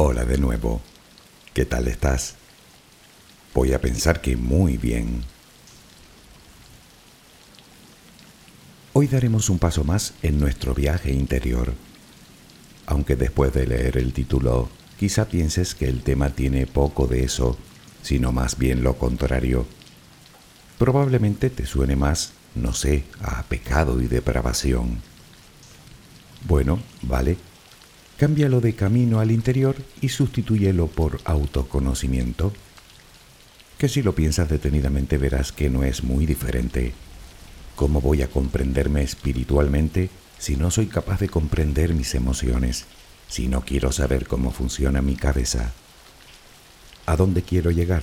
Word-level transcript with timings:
Hola 0.00 0.24
de 0.24 0.38
nuevo. 0.38 0.80
¿Qué 1.52 1.64
tal 1.64 1.88
estás? 1.88 2.36
Voy 3.52 3.72
a 3.72 3.80
pensar 3.80 4.20
que 4.20 4.36
muy 4.36 4.76
bien. 4.76 5.24
Hoy 8.92 9.08
daremos 9.08 9.50
un 9.50 9.58
paso 9.58 9.82
más 9.82 10.14
en 10.22 10.38
nuestro 10.38 10.72
viaje 10.72 11.10
interior. 11.10 11.74
Aunque 12.86 13.16
después 13.16 13.52
de 13.52 13.66
leer 13.66 13.98
el 13.98 14.12
título, 14.12 14.68
quizá 15.00 15.24
pienses 15.24 15.74
que 15.74 15.88
el 15.88 16.04
tema 16.04 16.30
tiene 16.30 16.68
poco 16.68 17.08
de 17.08 17.24
eso, 17.24 17.58
sino 18.00 18.30
más 18.30 18.56
bien 18.56 18.84
lo 18.84 18.96
contrario. 18.98 19.66
Probablemente 20.78 21.50
te 21.50 21.66
suene 21.66 21.96
más, 21.96 22.34
no 22.54 22.72
sé, 22.72 23.02
a 23.20 23.42
pecado 23.42 24.00
y 24.00 24.06
depravación. 24.06 25.02
Bueno, 26.46 26.78
vale. 27.02 27.47
Cámbialo 28.18 28.60
de 28.60 28.74
camino 28.74 29.20
al 29.20 29.30
interior 29.30 29.76
y 30.00 30.08
sustitúyelo 30.08 30.88
por 30.88 31.20
autoconocimiento. 31.24 32.52
Que 33.78 33.88
si 33.88 34.02
lo 34.02 34.16
piensas 34.16 34.48
detenidamente 34.48 35.18
verás 35.18 35.52
que 35.52 35.70
no 35.70 35.84
es 35.84 36.02
muy 36.02 36.26
diferente. 36.26 36.94
¿Cómo 37.76 38.00
voy 38.00 38.22
a 38.22 38.28
comprenderme 38.28 39.02
espiritualmente 39.02 40.10
si 40.36 40.56
no 40.56 40.72
soy 40.72 40.86
capaz 40.86 41.20
de 41.20 41.28
comprender 41.28 41.94
mis 41.94 42.16
emociones? 42.16 42.86
Si 43.28 43.46
no 43.46 43.60
quiero 43.60 43.92
saber 43.92 44.26
cómo 44.26 44.50
funciona 44.50 45.00
mi 45.00 45.14
cabeza. 45.14 45.72
¿A 47.06 47.14
dónde 47.14 47.42
quiero 47.42 47.70
llegar? 47.70 48.02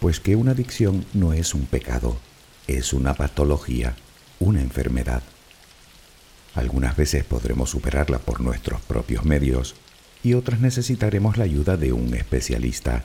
Pues 0.00 0.18
que 0.18 0.34
una 0.34 0.50
adicción 0.50 1.06
no 1.14 1.32
es 1.32 1.54
un 1.54 1.66
pecado, 1.66 2.18
es 2.66 2.92
una 2.92 3.14
patología, 3.14 3.94
una 4.40 4.62
enfermedad. 4.62 5.22
Algunas 6.54 6.96
veces 6.96 7.24
podremos 7.24 7.70
superarla 7.70 8.18
por 8.18 8.40
nuestros 8.40 8.80
propios 8.82 9.24
medios 9.24 9.74
y 10.22 10.34
otras 10.34 10.60
necesitaremos 10.60 11.38
la 11.38 11.44
ayuda 11.44 11.76
de 11.76 11.92
un 11.92 12.14
especialista. 12.14 13.04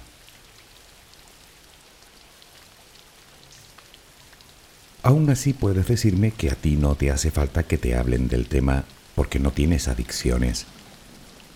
Aún 5.04 5.30
así 5.30 5.54
puedes 5.54 5.88
decirme 5.88 6.32
que 6.32 6.50
a 6.50 6.56
ti 6.56 6.76
no 6.76 6.96
te 6.96 7.12
hace 7.12 7.32
falta 7.32 7.64
que 7.64 7.78
te 7.78 7.96
hablen 7.96 8.28
del 8.28 8.48
tema 8.48 8.84
porque 9.16 9.40
no 9.40 9.52
tienes 9.52 9.88
adicciones. 9.88 10.66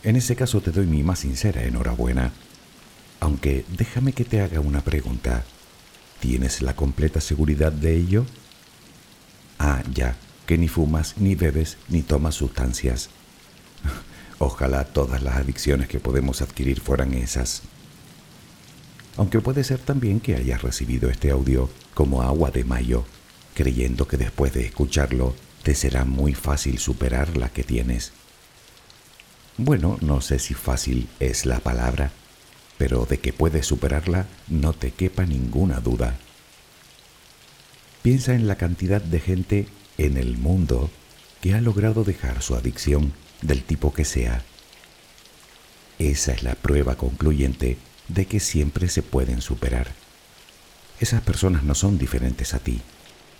En 0.04 0.16
ese 0.16 0.38
caso 0.38 0.62
te 0.62 0.72
doy 0.72 0.88
mi 0.88 1.04
más 1.04 1.20
sincera 1.20 1.64
enhorabuena. 1.64 2.32
Aunque 3.20 3.66
déjame 3.78 4.14
que 4.14 4.24
te 4.24 4.42
haga 4.42 4.62
una 4.62 4.82
pregunta. 4.82 5.44
¿Tienes 6.22 6.62
la 6.62 6.76
completa 6.76 7.20
seguridad 7.20 7.72
de 7.72 7.96
ello? 7.98 8.26
Ah, 9.60 9.84
ya, 9.94 10.16
que 10.46 10.58
ni 10.58 10.68
fumas, 10.68 11.16
ni 11.18 11.36
bebes, 11.36 11.78
ni 11.90 12.02
tomas 12.02 12.36
sustancias. 12.36 13.10
Ojalá 14.40 14.86
todas 14.86 15.22
las 15.22 15.38
adicciones 15.38 15.88
que 15.88 16.00
podemos 16.00 16.42
adquirir 16.42 16.82
fueran 16.82 17.14
esas. 17.14 17.62
Aunque 19.18 19.40
puede 19.40 19.64
ser 19.64 19.80
también 19.80 20.20
que 20.20 20.36
hayas 20.36 20.62
recibido 20.62 21.10
este 21.10 21.32
audio 21.32 21.70
como 21.94 22.22
agua 22.22 22.50
de 22.52 22.64
mayo 22.64 23.06
creyendo 23.54 24.08
que 24.08 24.18
después 24.18 24.54
de 24.54 24.66
escucharlo 24.66 25.36
te 25.64 25.76
será 25.76 26.06
muy 26.06 26.34
fácil 26.34 26.80
superar 26.80 27.38
la 27.38 27.50
que 27.50 27.64
tienes. 27.64 28.12
Bueno, 29.58 29.98
no 30.02 30.22
sé 30.22 30.40
si 30.40 30.54
fácil 30.54 31.08
es 31.20 31.46
la 31.46 31.60
palabra, 31.60 32.12
pero 32.78 33.06
de 33.06 33.20
que 33.20 33.34
puedes 33.34 33.66
superarla 33.68 34.26
no 34.48 34.74
te 34.74 34.92
quepa 34.92 35.26
ninguna 35.26 35.80
duda. 35.80 36.18
Piensa 38.02 38.34
en 38.34 38.48
la 38.48 38.56
cantidad 38.56 39.02
de 39.02 39.20
gente 39.20 39.68
en 39.98 40.18
el 40.18 40.38
mundo 40.38 40.90
que 41.42 41.54
ha 41.54 41.62
logrado 41.62 42.04
dejar 42.04 42.42
su 42.42 42.56
adicción 42.56 43.14
del 43.42 43.64
tipo 43.64 43.94
que 43.94 44.06
sea. 44.06 44.44
Esa 46.00 46.34
es 46.34 46.44
la 46.44 46.56
prueba 46.56 46.96
concluyente 46.96 47.78
de 48.08 48.26
que 48.26 48.40
siempre 48.40 48.88
se 48.90 49.04
pueden 49.04 49.42
superar. 49.42 49.94
Esas 51.00 51.22
personas 51.22 51.64
no 51.64 51.76
son 51.76 51.98
diferentes 51.98 52.54
a 52.54 52.60
ti 52.60 52.82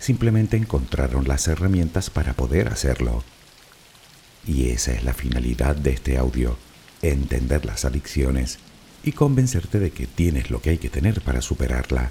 simplemente 0.02 0.56
encontraron 0.56 1.28
las 1.28 1.46
herramientas 1.46 2.10
para 2.10 2.34
poder 2.34 2.68
hacerlo. 2.68 3.22
Y 4.44 4.70
esa 4.70 4.92
es 4.92 5.04
la 5.04 5.14
finalidad 5.14 5.76
de 5.76 5.92
este 5.92 6.18
audio, 6.18 6.58
entender 7.02 7.64
las 7.64 7.84
adicciones 7.84 8.58
y 9.04 9.12
convencerte 9.12 9.78
de 9.78 9.92
que 9.92 10.08
tienes 10.08 10.50
lo 10.50 10.60
que 10.60 10.70
hay 10.70 10.78
que 10.78 10.90
tener 10.90 11.20
para 11.20 11.40
superarla. 11.40 12.10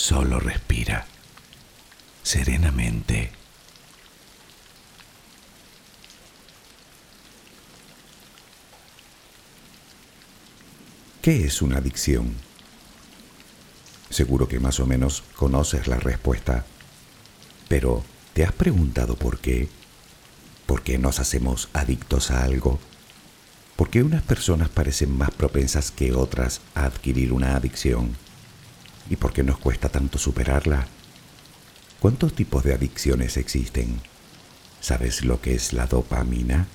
Solo 0.00 0.40
respira 0.40 1.06
serenamente. 2.22 3.30
¿Qué 11.20 11.44
es 11.44 11.60
una 11.60 11.76
adicción? 11.76 12.34
Seguro 14.08 14.48
que 14.48 14.58
más 14.58 14.80
o 14.80 14.86
menos 14.86 15.22
conoces 15.36 15.86
la 15.86 15.98
respuesta, 15.98 16.64
pero 17.68 18.02
¿te 18.32 18.44
has 18.44 18.52
preguntado 18.52 19.16
por 19.16 19.38
qué? 19.38 19.68
¿Por 20.64 20.82
qué 20.82 20.96
nos 20.96 21.20
hacemos 21.20 21.68
adictos 21.74 22.30
a 22.30 22.42
algo? 22.42 22.80
¿Por 23.76 23.90
qué 23.90 24.02
unas 24.02 24.22
personas 24.22 24.70
parecen 24.70 25.14
más 25.16 25.30
propensas 25.30 25.90
que 25.90 26.14
otras 26.14 26.62
a 26.74 26.86
adquirir 26.86 27.34
una 27.34 27.54
adicción? 27.54 28.16
¿Y 29.10 29.16
por 29.16 29.32
qué 29.32 29.42
nos 29.42 29.58
cuesta 29.58 29.88
tanto 29.88 30.18
superarla? 30.18 30.86
¿Cuántos 31.98 32.32
tipos 32.32 32.62
de 32.62 32.72
adicciones 32.72 33.36
existen? 33.36 34.00
¿Sabes 34.80 35.24
lo 35.24 35.40
que 35.40 35.54
es 35.54 35.72
la 35.72 35.86
dopamina? 35.86 36.68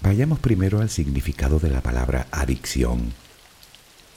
Vayamos 0.00 0.38
primero 0.38 0.80
al 0.80 0.88
significado 0.88 1.58
de 1.58 1.68
la 1.70 1.82
palabra 1.82 2.26
adicción. 2.30 3.12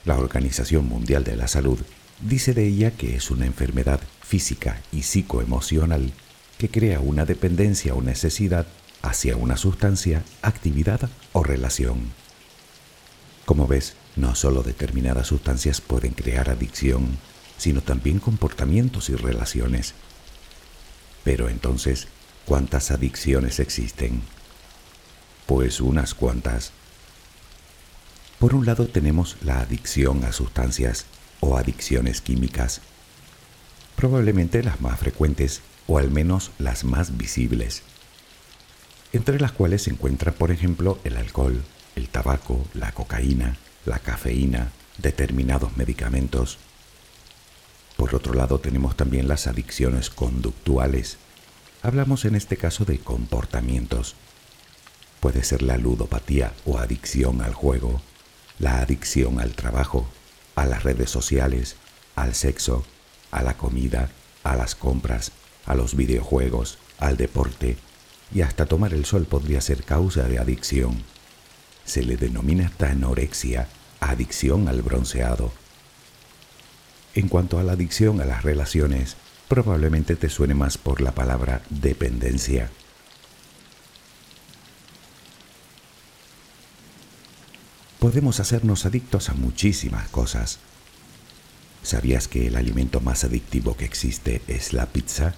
La 0.06 0.16
Organización 0.16 0.88
Mundial 0.88 1.24
de 1.24 1.36
la 1.36 1.46
Salud 1.46 1.78
dice 2.20 2.54
de 2.54 2.66
ella 2.66 2.92
que 2.92 3.14
es 3.14 3.30
una 3.30 3.44
enfermedad 3.44 4.00
física 4.22 4.82
y 4.92 5.02
psicoemocional 5.02 6.12
que 6.56 6.70
crea 6.70 7.00
una 7.00 7.26
dependencia 7.26 7.94
o 7.94 8.00
necesidad 8.00 8.66
hacia 9.02 9.36
una 9.36 9.58
sustancia, 9.58 10.24
actividad 10.40 11.10
o 11.32 11.44
relación. 11.44 12.12
Como 13.44 13.66
ves, 13.66 13.94
no 14.16 14.34
solo 14.34 14.62
determinadas 14.62 15.28
sustancias 15.28 15.80
pueden 15.80 16.12
crear 16.12 16.50
adicción, 16.50 17.18
sino 17.58 17.82
también 17.82 18.18
comportamientos 18.18 19.10
y 19.10 19.14
relaciones. 19.14 19.94
Pero 21.24 21.48
entonces, 21.48 22.08
¿cuántas 22.46 22.90
adicciones 22.90 23.60
existen? 23.60 24.22
Pues 25.46 25.80
unas 25.80 26.14
cuantas. 26.14 26.72
Por 28.38 28.54
un 28.54 28.64
lado 28.64 28.86
tenemos 28.86 29.36
la 29.42 29.60
adicción 29.60 30.24
a 30.24 30.32
sustancias 30.32 31.04
o 31.40 31.56
adicciones 31.56 32.20
químicas, 32.20 32.80
probablemente 33.96 34.62
las 34.62 34.80
más 34.80 34.98
frecuentes 34.98 35.60
o 35.86 35.98
al 35.98 36.10
menos 36.10 36.52
las 36.58 36.84
más 36.84 37.18
visibles, 37.18 37.82
entre 39.12 39.38
las 39.38 39.52
cuales 39.52 39.82
se 39.82 39.90
encuentran, 39.90 40.34
por 40.34 40.50
ejemplo, 40.50 40.98
el 41.04 41.16
alcohol, 41.16 41.62
el 41.96 42.08
tabaco, 42.08 42.64
la 42.72 42.92
cocaína, 42.92 43.58
la 43.84 43.98
cafeína, 43.98 44.72
determinados 44.98 45.76
medicamentos. 45.76 46.58
Por 47.96 48.14
otro 48.14 48.34
lado 48.34 48.58
tenemos 48.58 48.96
también 48.96 49.28
las 49.28 49.46
adicciones 49.46 50.10
conductuales. 50.10 51.18
Hablamos 51.82 52.24
en 52.24 52.34
este 52.34 52.56
caso 52.56 52.84
de 52.84 52.98
comportamientos 52.98 54.14
Puede 55.20 55.44
ser 55.44 55.60
la 55.60 55.76
ludopatía 55.76 56.54
o 56.64 56.78
adicción 56.78 57.42
al 57.42 57.52
juego, 57.52 58.00
la 58.58 58.80
adicción 58.80 59.38
al 59.38 59.52
trabajo, 59.52 60.08
a 60.54 60.64
las 60.64 60.82
redes 60.82 61.10
sociales, 61.10 61.76
al 62.16 62.34
sexo, 62.34 62.86
a 63.30 63.42
la 63.42 63.58
comida, 63.58 64.10
a 64.44 64.56
las 64.56 64.74
compras, 64.74 65.32
a 65.66 65.74
los 65.74 65.94
videojuegos, 65.94 66.78
al 66.98 67.18
deporte 67.18 67.76
y 68.32 68.40
hasta 68.40 68.64
tomar 68.64 68.94
el 68.94 69.04
sol 69.04 69.26
podría 69.26 69.60
ser 69.60 69.84
causa 69.84 70.22
de 70.22 70.38
adicción. 70.38 71.04
Se 71.90 72.04
le 72.04 72.16
denomina 72.16 72.70
anorexia, 72.78 73.66
adicción 73.98 74.68
al 74.68 74.80
bronceado. 74.80 75.50
En 77.16 77.26
cuanto 77.26 77.58
a 77.58 77.64
la 77.64 77.72
adicción 77.72 78.20
a 78.20 78.24
las 78.24 78.44
relaciones, 78.44 79.16
probablemente 79.48 80.14
te 80.14 80.28
suene 80.28 80.54
más 80.54 80.78
por 80.78 81.00
la 81.00 81.10
palabra 81.10 81.62
dependencia. 81.68 82.70
podemos 87.98 88.38
hacernos 88.38 88.86
adictos 88.86 89.28
a 89.28 89.34
muchísimas 89.34 90.08
cosas. 90.08 90.58
¿Sabías 91.82 92.28
que 92.28 92.46
el 92.46 92.56
alimento 92.56 93.00
más 93.00 93.24
adictivo 93.24 93.76
que 93.76 93.84
existe 93.84 94.42
es 94.46 94.72
la 94.72 94.86
pizza? 94.86 95.34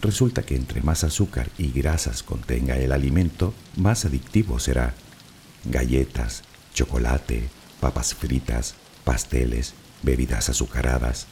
Resulta 0.00 0.44
que 0.44 0.54
entre 0.54 0.82
más 0.82 1.02
azúcar 1.04 1.50
y 1.58 1.72
grasas 1.72 2.22
contenga 2.22 2.78
el 2.78 2.92
alimento, 2.92 3.52
más 3.76 4.04
adictivo 4.04 4.60
será. 4.60 4.94
Galletas, 5.68 6.44
chocolate, 6.74 7.48
papas 7.80 8.14
fritas, 8.14 8.76
pasteles, 9.02 9.74
bebidas 10.02 10.48
azucaradas. 10.48 11.26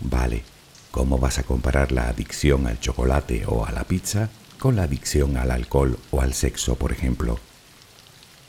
Vale, 0.00 0.44
¿cómo 0.92 1.18
vas 1.18 1.40
a 1.40 1.42
comparar 1.42 1.90
la 1.90 2.08
adicción 2.08 2.68
al 2.68 2.78
chocolate 2.78 3.44
o 3.46 3.66
a 3.66 3.72
la 3.72 3.82
pizza 3.84 4.30
con 4.58 4.76
la 4.76 4.84
adicción 4.84 5.36
al 5.36 5.50
alcohol 5.50 5.98
o 6.12 6.20
al 6.20 6.32
sexo, 6.32 6.76
por 6.76 6.92
ejemplo? 6.92 7.40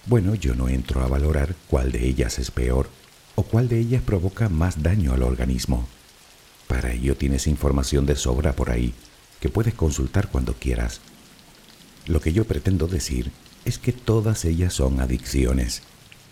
Bueno, 0.06 0.36
yo 0.36 0.54
no 0.54 0.70
entro 0.70 1.02
a 1.02 1.08
valorar 1.08 1.56
cuál 1.68 1.92
de 1.92 2.06
ellas 2.06 2.38
es 2.38 2.52
peor 2.52 2.90
o 3.34 3.42
cuál 3.42 3.68
de 3.68 3.80
ellas 3.80 4.04
provoca 4.04 4.50
más 4.50 4.84
daño 4.84 5.14
al 5.14 5.24
organismo. 5.24 5.88
Para 6.68 6.94
ello 6.94 7.18
tienes 7.18 7.48
información 7.48 8.06
de 8.06 8.16
sobra 8.16 8.54
por 8.54 8.70
ahí 8.70 8.94
que 9.40 9.50
puedes 9.50 9.74
consultar 9.74 10.30
cuando 10.30 10.54
quieras. 10.54 11.02
Lo 12.06 12.22
que 12.22 12.34
yo 12.34 12.46
pretendo 12.46 12.88
decir 12.88 13.32
es 13.66 13.78
que 13.78 13.92
todas 13.92 14.46
ellas 14.46 14.74
son 14.74 15.00
adicciones 15.00 15.82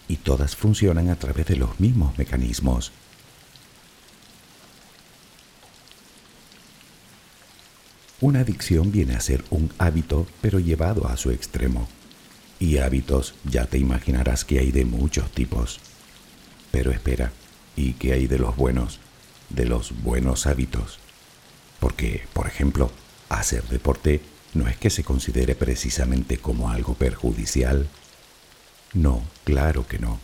y 0.07 0.17
todas 0.17 0.55
funcionan 0.55 1.09
a 1.09 1.15
través 1.15 1.45
de 1.47 1.55
los 1.55 1.79
mismos 1.79 2.17
mecanismos. 2.17 2.91
Una 8.19 8.41
adicción 8.41 8.91
viene 8.91 9.15
a 9.15 9.19
ser 9.19 9.43
un 9.50 9.71
hábito 9.79 10.27
pero 10.41 10.59
llevado 10.59 11.07
a 11.07 11.17
su 11.17 11.31
extremo 11.31 11.88
Y 12.59 12.77
hábitos 12.77 13.33
ya 13.43 13.65
te 13.65 13.79
imaginarás 13.79 14.45
que 14.45 14.59
hay 14.59 14.71
de 14.71 14.85
muchos 14.85 15.31
tipos. 15.31 15.79
Pero 16.69 16.91
espera, 16.91 17.31
¿y 17.75 17.93
qué 17.93 18.13
hay 18.13 18.27
de 18.27 18.38
los 18.38 18.55
buenos? 18.55 19.00
De 19.50 19.65
los 19.65 20.03
buenos 20.03 20.45
hábitos. 20.45 21.00
Porque, 21.79 22.27
por 22.33 22.45
ejemplo, 22.45 22.91
hacer 23.29 23.63
deporte 23.63 24.21
no 24.53 24.67
es 24.67 24.77
que 24.77 24.89
se 24.89 25.03
considere 25.03 25.55
precisamente 25.55 26.38
como 26.38 26.70
algo 26.70 26.93
perjudicial. 26.93 27.88
No, 28.93 29.24
claro 29.43 29.88
que 29.88 30.00
no. 30.00 30.20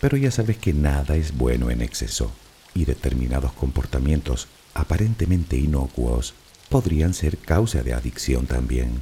Pero 0.00 0.16
ya 0.16 0.30
sabes 0.30 0.58
que 0.58 0.72
nada 0.72 1.16
es 1.16 1.36
bueno 1.36 1.70
en 1.70 1.80
exceso 1.80 2.32
y 2.74 2.84
determinados 2.84 3.52
comportamientos 3.52 4.48
aparentemente 4.74 5.56
inocuos 5.56 6.34
podrían 6.68 7.14
ser 7.14 7.38
causa 7.38 7.82
de 7.82 7.94
adicción 7.94 8.46
también. 8.46 9.00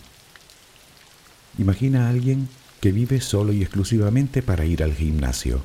Imagina 1.59 2.07
a 2.07 2.11
alguien 2.11 2.49
que 2.81 2.93
vive 2.93 3.21
solo 3.21 3.53
y 3.53 3.63
exclusivamente 3.63 4.43
para 4.43 4.65
ir 4.65 4.83
al 4.83 4.95
gimnasio. 4.95 5.63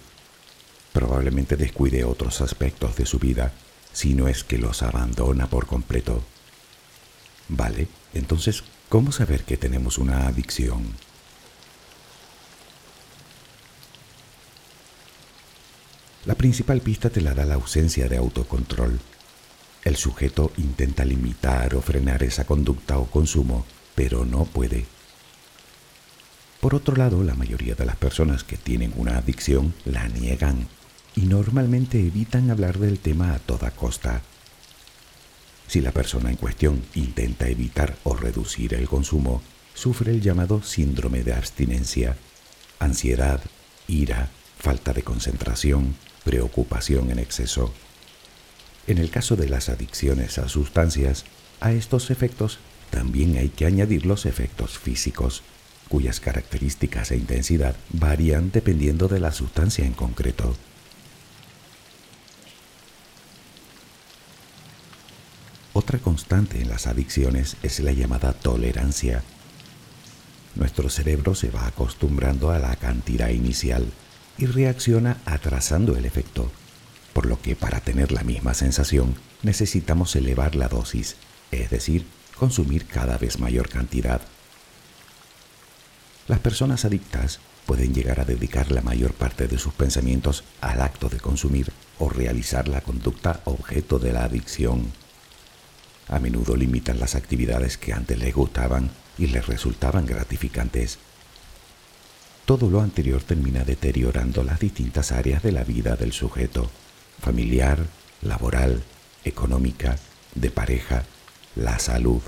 Probablemente 0.94 1.58
descuide 1.58 2.04
otros 2.04 2.42
aspectos 2.42 2.96
de 2.96 3.06
su 3.06 3.20
vida, 3.20 3.54
si 3.94 4.14
no 4.14 4.28
es 4.28 4.44
que 4.44 4.58
los 4.58 4.84
abandona 4.84 5.50
por 5.50 5.68
completo. 5.68 6.24
Vale, 7.50 7.88
entonces, 8.14 8.64
¿cómo 8.90 9.12
saber 9.12 9.44
que 9.44 9.58
tenemos 9.58 9.98
una 9.98 10.28
adicción? 10.28 10.94
La 16.26 16.36
principal 16.36 16.82
pista 16.82 17.10
te 17.10 17.22
la 17.22 17.34
da 17.34 17.46
la 17.46 17.56
ausencia 17.56 18.10
de 18.10 18.18
autocontrol. 18.18 19.00
El 19.84 19.96
sujeto 19.96 20.52
intenta 20.58 21.06
limitar 21.06 21.74
o 21.76 21.82
frenar 21.82 22.22
esa 22.24 22.46
conducta 22.46 22.98
o 22.98 23.06
consumo, 23.06 23.66
pero 23.96 24.26
no 24.26 24.44
puede. 24.44 24.86
Por 26.60 26.76
otro 26.76 26.96
lado, 26.96 27.24
la 27.24 27.36
mayoría 27.36 27.76
de 27.76 27.86
las 27.86 27.96
personas 27.96 28.44
que 28.44 28.58
tienen 28.58 28.92
una 28.98 29.18
adicción 29.18 29.74
la 29.86 30.08
niegan 30.10 30.68
y 31.16 31.22
normalmente 31.22 32.00
evitan 32.00 32.52
hablar 32.52 32.78
del 32.78 33.00
tema 33.00 33.34
a 33.34 33.40
toda 33.40 33.72
costa. 33.72 34.22
Si 35.68 35.82
la 35.82 35.92
persona 35.92 36.30
en 36.30 36.38
cuestión 36.38 36.82
intenta 36.96 37.48
evitar 37.48 37.98
o 38.04 38.16
reducir 38.16 38.74
el 38.74 38.88
consumo, 38.88 39.42
sufre 39.74 40.12
el 40.12 40.22
llamado 40.22 40.64
síndrome 40.64 41.24
de 41.24 41.34
abstinencia, 41.34 42.18
ansiedad, 42.80 43.42
ira, 43.88 44.30
falta 44.58 44.94
de 44.94 45.04
concentración, 45.04 45.96
preocupación 46.24 47.12
en 47.12 47.20
exceso. 47.20 47.74
En 48.88 48.98
el 48.98 49.10
caso 49.10 49.36
de 49.36 49.50
las 49.50 49.70
adicciones 49.70 50.38
a 50.38 50.48
sustancias, 50.48 51.26
a 51.60 51.74
estos 51.74 52.10
efectos 52.10 52.60
también 52.90 53.38
hay 53.38 53.50
que 53.50 53.66
añadir 53.66 54.06
los 54.06 54.26
efectos 54.26 54.78
físicos, 54.78 55.44
cuyas 55.90 56.20
características 56.20 57.12
e 57.12 57.18
intensidad 57.18 57.76
varían 57.90 58.52
dependiendo 58.52 59.08
de 59.08 59.20
la 59.20 59.32
sustancia 59.32 59.86
en 59.86 59.94
concreto. 59.94 60.56
Otra 65.78 66.00
constante 66.00 66.60
en 66.60 66.70
las 66.70 66.88
adicciones 66.88 67.56
es 67.62 67.80
la 67.82 67.92
llamada 67.92 68.34
tolerancia. 68.34 69.22
Nuestro 70.56 70.90
cerebro 70.90 71.36
se 71.36 71.52
va 71.52 71.68
acostumbrando 71.68 72.50
a 72.50 72.58
la 72.58 72.76
cantidad 72.78 73.30
inicial 73.30 73.86
y 74.40 74.48
reacciona 74.48 75.18
atrasando 75.26 75.96
el 75.96 76.06
efecto, 76.06 76.50
por 77.14 77.28
lo 77.28 77.40
que 77.40 77.56
para 77.56 77.80
tener 77.80 78.12
la 78.12 78.24
misma 78.24 78.56
sensación 78.56 79.18
necesitamos 79.44 80.16
elevar 80.16 80.56
la 80.56 80.68
dosis, 80.68 81.16
es 81.52 81.70
decir, 81.70 82.08
consumir 82.40 82.88
cada 82.88 83.20
vez 83.20 83.38
mayor 83.38 83.70
cantidad 83.70 84.22
las 86.28 86.40
personas 86.40 86.84
adictas 86.84 87.40
pueden 87.66 87.94
llegar 87.94 88.20
a 88.20 88.26
dedicar 88.26 88.70
la 88.70 88.82
mayor 88.82 89.14
parte 89.14 89.48
de 89.48 89.58
sus 89.58 89.74
pensamientos 89.74 90.44
al 90.60 90.82
acto 90.82 91.08
de 91.08 91.22
consumir 91.22 91.72
o 92.00 92.10
realizar 92.10 92.68
la 92.68 92.82
conducta 92.82 93.40
objeto 93.46 93.98
de 93.98 94.12
la 94.12 94.26
adicción. 94.26 94.92
A 96.08 96.20
menudo 96.20 96.56
limitan 96.56 97.00
las 97.00 97.16
actividades 97.16 97.78
que 97.78 97.94
antes 97.94 98.18
les 98.18 98.34
gustaban 98.34 98.92
y 99.18 99.28
les 99.28 99.46
resultaban 99.48 100.06
gratificantes. 100.06 101.00
Todo 102.46 102.70
lo 102.70 102.82
anterior 102.82 103.22
termina 103.24 103.64
deteriorando 103.64 104.44
las 104.44 104.60
distintas 104.60 105.12
áreas 105.12 105.44
de 105.44 105.52
la 105.52 105.64
vida 105.64 105.96
del 105.96 106.14
sujeto, 106.14 106.70
familiar, 107.20 107.86
laboral, 108.22 108.84
económica, 109.26 109.98
de 110.34 110.50
pareja, 110.52 111.04
la 111.56 111.78
salud. 111.80 112.22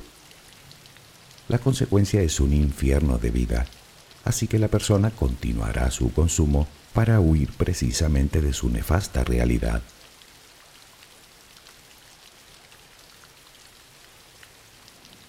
La 1.48 1.60
consecuencia 1.60 2.22
es 2.22 2.40
un 2.40 2.54
infierno 2.54 3.18
de 3.18 3.32
vida 3.32 3.66
así 4.26 4.48
que 4.48 4.60
la 4.60 4.68
persona 4.68 5.12
continuará 5.12 5.90
su 5.92 6.14
consumo 6.14 6.68
para 6.94 7.20
huir 7.20 7.52
precisamente 7.58 8.42
de 8.42 8.54
su 8.54 8.70
nefasta 8.70 9.24
realidad. 9.24 9.82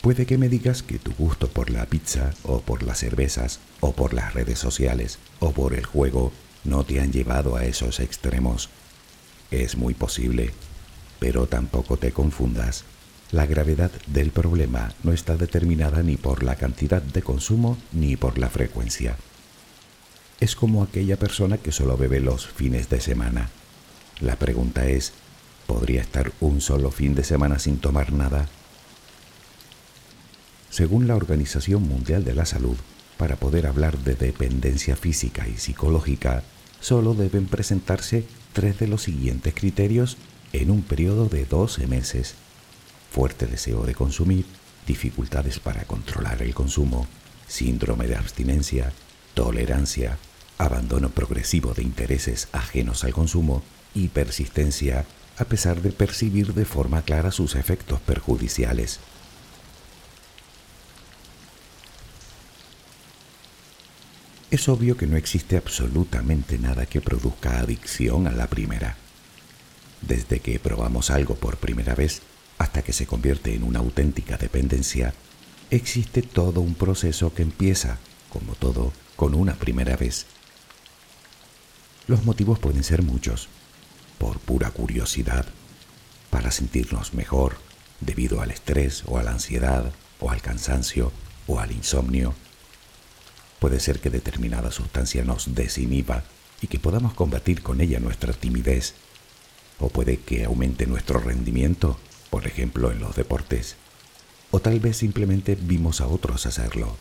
Puede 0.01 0.25
que 0.25 0.39
me 0.39 0.49
digas 0.49 0.83
que 0.83 0.99
tu 0.99 1.13
gusto 1.13 1.49
por 1.49 1.69
la 1.69 1.85
pizza 1.85 2.31
o 2.45 2.61
por 2.61 2.83
las 2.83 3.01
cervezas 3.01 3.61
o 3.81 3.93
por 3.93 4.15
las 4.15 4.33
redes 4.33 4.59
sociales 4.59 5.19
o 5.41 5.53
por 5.53 5.75
el 5.75 5.85
juego 5.85 6.33
no 6.65 6.85
te 6.85 7.01
han 7.01 7.13
llevado 7.13 7.57
a 7.57 7.67
esos 7.67 8.01
extremos. 8.01 8.71
Es 9.51 9.77
muy 9.77 9.93
posible, 9.93 10.53
pero 11.19 11.47
tampoco 11.47 11.99
te 11.99 12.13
confundas. 12.13 12.85
La 13.31 13.45
gravedad 13.45 13.91
del 14.07 14.31
problema 14.31 14.95
no 15.03 15.13
está 15.13 15.37
determinada 15.37 16.03
ni 16.03 16.17
por 16.17 16.45
la 16.45 16.57
cantidad 16.57 17.03
de 17.03 17.21
consumo 17.21 17.77
ni 17.93 18.17
por 18.17 18.39
la 18.39 18.49
frecuencia. 18.49 19.17
Es 20.41 20.57
como 20.57 20.83
aquella 20.83 21.19
persona 21.19 21.59
que 21.59 21.73
solo 21.73 21.99
bebe 21.99 22.21
los 22.21 22.47
fines 22.47 22.89
de 22.89 23.03
semana. 23.03 23.51
La 24.21 24.37
pregunta 24.37 24.87
es, 24.87 25.13
¿podría 25.67 26.01
estar 26.01 26.33
un 26.41 26.63
solo 26.63 26.91
fin 26.91 27.15
de 27.15 27.23
semana 27.23 27.59
sin 27.59 27.79
tomar 27.79 28.13
nada? 28.13 28.49
Según 30.71 31.07
la 31.07 31.17
Organización 31.17 31.83
Mundial 31.83 32.25
de 32.25 32.35
la 32.35 32.47
Salud, 32.47 32.77
para 33.17 33.37
poder 33.37 33.67
hablar 33.67 33.99
de 33.99 34.15
dependencia 34.15 34.97
física 34.97 35.47
y 35.49 35.59
psicológica, 35.59 36.43
solo 36.81 37.15
deben 37.15 37.47
presentarse 37.47 38.25
tres 38.53 38.79
de 38.79 38.89
los 38.89 39.03
siguientes 39.03 39.53
criterios 39.55 40.17
en 40.53 40.71
un 40.71 40.83
periodo 40.83 41.27
de 41.27 41.45
12 41.45 41.87
meses 41.87 42.35
fuerte 43.11 43.47
deseo 43.47 43.85
de 43.85 43.95
consumir, 43.95 44.47
dificultades 44.87 45.59
para 45.59 45.85
controlar 45.85 46.43
el 46.43 46.55
consumo, 46.55 47.07
síndrome 47.49 48.07
de 48.07 48.17
abstinencia, 48.17 48.93
tolerancia, 49.35 50.19
abandono 50.59 51.11
progresivo 51.11 51.75
de 51.75 51.83
intereses 51.83 52.49
ajenos 52.53 53.05
al 53.05 53.13
consumo 53.13 53.63
y 53.95 54.09
persistencia 54.09 55.05
a 55.37 55.45
pesar 55.45 55.83
de 55.83 55.91
percibir 55.91 56.55
de 56.55 56.65
forma 56.65 57.03
clara 57.03 57.31
sus 57.33 57.57
efectos 57.57 58.01
perjudiciales. 58.01 59.01
Es 64.51 64.69
obvio 64.69 64.97
que 64.97 65.07
no 65.07 65.17
existe 65.17 65.57
absolutamente 65.57 66.59
nada 66.59 66.85
que 66.85 67.01
produzca 67.01 67.61
adicción 67.61 68.27
a 68.27 68.33
la 68.33 68.49
primera. 68.49 68.97
Desde 70.03 70.41
que 70.41 70.59
probamos 70.59 71.11
algo 71.11 71.37
por 71.37 71.59
primera 71.59 71.95
vez, 71.95 72.23
hasta 72.59 72.83
que 72.83 72.93
se 72.93 73.07
convierte 73.07 73.55
en 73.55 73.63
una 73.63 73.79
auténtica 73.79 74.37
dependencia, 74.39 75.15
existe 75.71 76.23
todo 76.23 76.63
un 76.63 76.75
proceso 76.75 77.33
que 77.33 77.43
empieza, 77.43 77.99
como 78.29 78.55
todo, 78.55 78.93
con 79.15 79.37
una 79.37 79.55
primera 79.55 79.97
vez. 79.97 80.27
Los 82.09 82.25
motivos 82.25 82.59
pueden 82.59 82.83
ser 82.83 83.03
muchos, 83.03 83.49
por 84.19 84.41
pura 84.41 84.73
curiosidad, 84.73 85.47
para 86.29 86.51
sentirnos 86.51 87.15
mejor, 87.15 87.57
debido 88.01 88.41
al 88.41 88.51
estrés 88.51 89.05
o 89.07 89.17
a 89.17 89.23
la 89.23 89.31
ansiedad 89.31 89.93
o 90.19 90.33
al 90.33 90.43
cansancio 90.43 91.13
o 91.47 91.61
al 91.61 91.71
insomnio. 91.71 92.35
Puede 93.61 93.79
ser 93.79 94.01
que 94.01 94.11
determinada 94.11 94.73
sustancia 94.73 95.23
nos 95.23 95.55
desinhiba 95.55 96.25
y 96.61 96.67
que 96.67 96.81
podamos 96.81 97.15
combatir 97.15 97.63
con 97.63 97.81
ella 97.81 98.01
nuestra 98.01 98.33
timidez, 98.33 98.95
o 99.79 99.89
puede 99.89 100.19
que 100.19 100.45
aumente 100.45 100.87
nuestro 100.87 101.21
rendimiento 101.21 101.97
por 102.31 102.47
ejemplo 102.47 102.93
en 102.93 103.01
los 103.01 103.17
deportes, 103.17 103.77
o 104.51 104.61
tal 104.61 104.81
vez 104.81 104.97
simplemente 104.97 105.57
vimos 105.61 106.01
a 106.01 106.07
otros 106.07 106.47
hacerlo. 106.47 106.97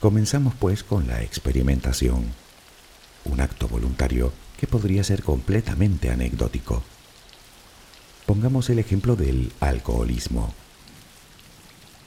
Comenzamos 0.00 0.54
pues 0.54 0.84
con 0.84 1.08
la 1.08 1.22
experimentación, 1.22 2.32
un 3.24 3.40
acto 3.40 3.68
voluntario 3.68 4.32
que 4.58 4.66
podría 4.66 5.02
ser 5.02 5.22
completamente 5.22 6.10
anecdótico. 6.10 6.82
Pongamos 8.26 8.70
el 8.70 8.78
ejemplo 8.78 9.16
del 9.16 9.52
alcoholismo. 9.60 10.54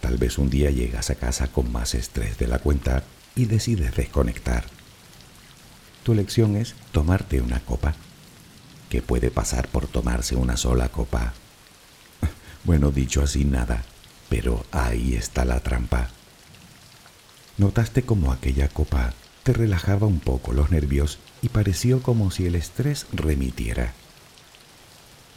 Tal 0.08 0.18
vez 0.18 0.38
un 0.38 0.50
día 0.50 0.72
llegas 0.72 1.10
a 1.10 1.16
casa 1.16 1.48
con 1.48 1.70
más 1.70 1.94
estrés 1.94 2.38
de 2.38 2.48
la 2.48 2.60
cuenta 2.60 3.04
y 3.36 3.44
decides 3.44 3.94
desconectar 3.94 4.64
tu 6.08 6.14
lección 6.14 6.56
es 6.56 6.74
tomarte 6.94 7.42
una 7.42 7.60
copa. 7.60 7.94
¿Qué 8.90 9.02
puede 9.02 9.30
pasar 9.30 9.68
por 9.68 9.88
tomarse 9.88 10.38
una 10.38 10.56
sola 10.56 10.88
copa? 10.88 11.34
Bueno, 12.64 12.92
dicho 12.92 13.22
así, 13.22 13.44
nada. 13.44 13.84
Pero 14.30 14.66
ahí 14.72 15.16
está 15.16 15.44
la 15.44 15.60
trampa. 15.60 16.08
Notaste 17.58 18.04
como 18.04 18.32
aquella 18.32 18.70
copa 18.70 19.14
te 19.44 19.52
relajaba 19.52 20.08
un 20.08 20.22
poco 20.22 20.54
los 20.54 20.72
nervios 20.72 21.20
y 21.42 21.50
pareció 21.50 22.02
como 22.02 22.32
si 22.32 22.46
el 22.46 22.56
estrés 22.56 23.06
remitiera. 23.12 23.92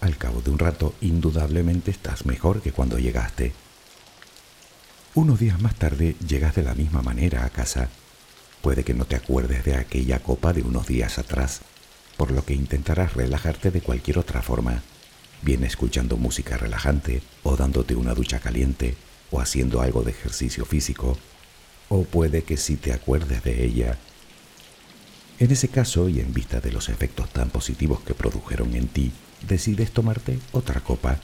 Al 0.00 0.16
cabo 0.18 0.40
de 0.40 0.52
un 0.52 0.60
rato, 0.60 0.94
indudablemente 1.00 1.90
estás 1.90 2.26
mejor 2.26 2.62
que 2.62 2.70
cuando 2.70 3.00
llegaste. 3.00 3.54
Unos 5.20 5.38
días 5.38 5.60
más 5.60 5.74
tarde 5.74 6.16
llegas 6.26 6.54
de 6.54 6.62
la 6.62 6.74
misma 6.74 7.02
manera 7.02 7.44
a 7.44 7.50
casa. 7.50 7.90
Puede 8.62 8.84
que 8.84 8.94
no 8.94 9.04
te 9.04 9.16
acuerdes 9.16 9.66
de 9.66 9.76
aquella 9.76 10.20
copa 10.20 10.54
de 10.54 10.62
unos 10.62 10.86
días 10.86 11.18
atrás, 11.18 11.60
por 12.16 12.30
lo 12.30 12.42
que 12.46 12.54
intentarás 12.54 13.12
relajarte 13.12 13.70
de 13.70 13.82
cualquier 13.82 14.16
otra 14.16 14.40
forma, 14.40 14.82
bien 15.42 15.62
escuchando 15.62 16.16
música 16.16 16.56
relajante, 16.56 17.20
o 17.42 17.54
dándote 17.54 17.96
una 17.96 18.14
ducha 18.14 18.40
caliente, 18.40 18.96
o 19.30 19.42
haciendo 19.42 19.82
algo 19.82 20.04
de 20.04 20.12
ejercicio 20.12 20.64
físico, 20.64 21.18
o 21.90 22.04
puede 22.04 22.42
que 22.44 22.56
sí 22.56 22.76
te 22.76 22.94
acuerdes 22.94 23.44
de 23.44 23.62
ella. 23.62 23.98
En 25.38 25.50
ese 25.50 25.68
caso, 25.68 26.08
y 26.08 26.20
en 26.20 26.32
vista 26.32 26.62
de 26.62 26.72
los 26.72 26.88
efectos 26.88 27.28
tan 27.28 27.50
positivos 27.50 28.00
que 28.00 28.14
produjeron 28.14 28.74
en 28.74 28.88
ti, 28.88 29.12
decides 29.46 29.90
tomarte 29.90 30.38
otra 30.52 30.80
copa. 30.80 31.20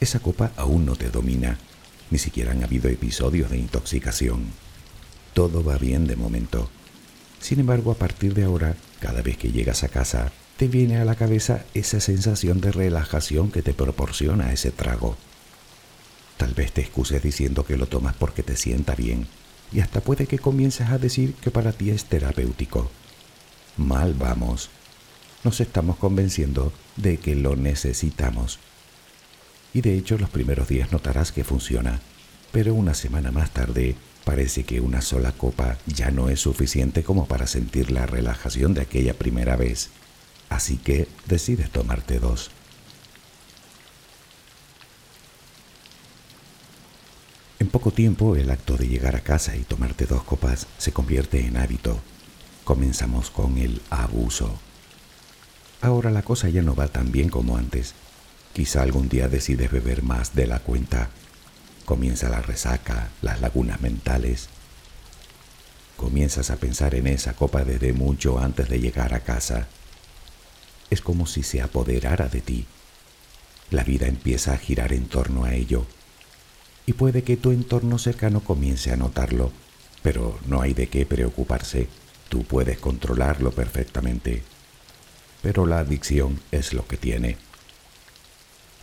Esa 0.00 0.18
copa 0.18 0.50
aún 0.56 0.86
no 0.86 0.96
te 0.96 1.08
domina, 1.08 1.56
ni 2.10 2.18
siquiera 2.18 2.52
han 2.52 2.62
habido 2.62 2.88
episodios 2.88 3.50
de 3.50 3.58
intoxicación. 3.58 4.46
Todo 5.32 5.64
va 5.64 5.78
bien 5.78 6.06
de 6.06 6.16
momento. 6.16 6.68
Sin 7.40 7.60
embargo, 7.60 7.90
a 7.90 7.96
partir 7.96 8.34
de 8.34 8.44
ahora, 8.44 8.76
cada 9.00 9.22
vez 9.22 9.36
que 9.36 9.52
llegas 9.52 9.84
a 9.84 9.88
casa, 9.88 10.32
te 10.56 10.68
viene 10.68 10.98
a 10.98 11.04
la 11.04 11.16
cabeza 11.16 11.64
esa 11.74 12.00
sensación 12.00 12.60
de 12.60 12.72
relajación 12.72 13.50
que 13.50 13.62
te 13.62 13.74
proporciona 13.74 14.52
ese 14.52 14.70
trago. 14.70 15.16
Tal 16.36 16.54
vez 16.54 16.72
te 16.72 16.80
excuses 16.80 17.22
diciendo 17.22 17.64
que 17.64 17.76
lo 17.76 17.86
tomas 17.86 18.14
porque 18.14 18.42
te 18.42 18.56
sienta 18.56 18.94
bien 18.94 19.26
y 19.72 19.80
hasta 19.80 20.00
puede 20.00 20.26
que 20.26 20.38
comiences 20.38 20.88
a 20.88 20.98
decir 20.98 21.34
que 21.34 21.50
para 21.50 21.72
ti 21.72 21.90
es 21.90 22.04
terapéutico. 22.04 22.90
Mal 23.76 24.14
vamos. 24.14 24.70
Nos 25.42 25.60
estamos 25.60 25.96
convenciendo 25.96 26.72
de 26.96 27.18
que 27.18 27.34
lo 27.34 27.56
necesitamos. 27.56 28.60
Y 29.74 29.80
de 29.80 29.98
hecho 29.98 30.16
los 30.16 30.30
primeros 30.30 30.68
días 30.68 30.92
notarás 30.92 31.32
que 31.32 31.42
funciona, 31.44 32.00
pero 32.52 32.72
una 32.74 32.94
semana 32.94 33.32
más 33.32 33.50
tarde 33.50 33.96
parece 34.24 34.64
que 34.64 34.80
una 34.80 35.02
sola 35.02 35.32
copa 35.32 35.76
ya 35.86 36.12
no 36.12 36.28
es 36.30 36.40
suficiente 36.40 37.02
como 37.02 37.26
para 37.26 37.48
sentir 37.48 37.90
la 37.90 38.06
relajación 38.06 38.72
de 38.72 38.82
aquella 38.82 39.14
primera 39.14 39.56
vez. 39.56 39.90
Así 40.48 40.76
que 40.76 41.08
decides 41.26 41.70
tomarte 41.70 42.20
dos. 42.20 42.52
En 47.58 47.68
poco 47.68 47.90
tiempo 47.90 48.36
el 48.36 48.50
acto 48.50 48.76
de 48.76 48.86
llegar 48.86 49.16
a 49.16 49.20
casa 49.20 49.56
y 49.56 49.64
tomarte 49.64 50.06
dos 50.06 50.22
copas 50.22 50.68
se 50.78 50.92
convierte 50.92 51.44
en 51.44 51.56
hábito. 51.56 51.98
Comenzamos 52.62 53.30
con 53.30 53.58
el 53.58 53.82
abuso. 53.90 54.56
Ahora 55.80 56.10
la 56.10 56.22
cosa 56.22 56.48
ya 56.48 56.62
no 56.62 56.76
va 56.76 56.86
tan 56.86 57.10
bien 57.10 57.28
como 57.28 57.56
antes. 57.56 57.94
Quizá 58.54 58.82
algún 58.82 59.08
día 59.08 59.28
decides 59.28 59.70
beber 59.70 60.04
más 60.04 60.34
de 60.36 60.46
la 60.46 60.60
cuenta. 60.60 61.10
Comienza 61.84 62.28
la 62.28 62.40
resaca, 62.40 63.10
las 63.20 63.40
lagunas 63.40 63.80
mentales. 63.80 64.48
Comienzas 65.96 66.50
a 66.50 66.56
pensar 66.56 66.94
en 66.94 67.08
esa 67.08 67.34
copa 67.34 67.64
desde 67.64 67.92
mucho 67.92 68.38
antes 68.38 68.68
de 68.68 68.78
llegar 68.80 69.12
a 69.12 69.20
casa. 69.20 69.66
Es 70.88 71.00
como 71.00 71.26
si 71.26 71.42
se 71.42 71.62
apoderara 71.62 72.28
de 72.28 72.40
ti. 72.40 72.66
La 73.70 73.82
vida 73.82 74.06
empieza 74.06 74.52
a 74.52 74.58
girar 74.58 74.92
en 74.92 75.08
torno 75.08 75.44
a 75.44 75.54
ello 75.54 75.86
y 76.86 76.92
puede 76.92 77.24
que 77.24 77.36
tu 77.36 77.50
entorno 77.50 77.98
cercano 77.98 78.40
comience 78.40 78.92
a 78.92 78.96
notarlo, 78.96 79.50
pero 80.02 80.38
no 80.46 80.60
hay 80.60 80.74
de 80.74 80.88
qué 80.88 81.06
preocuparse, 81.06 81.88
tú 82.28 82.44
puedes 82.44 82.78
controlarlo 82.78 83.50
perfectamente. 83.50 84.42
Pero 85.42 85.66
la 85.66 85.78
adicción 85.78 86.40
es 86.52 86.72
lo 86.72 86.86
que 86.86 86.96
tiene. 86.96 87.36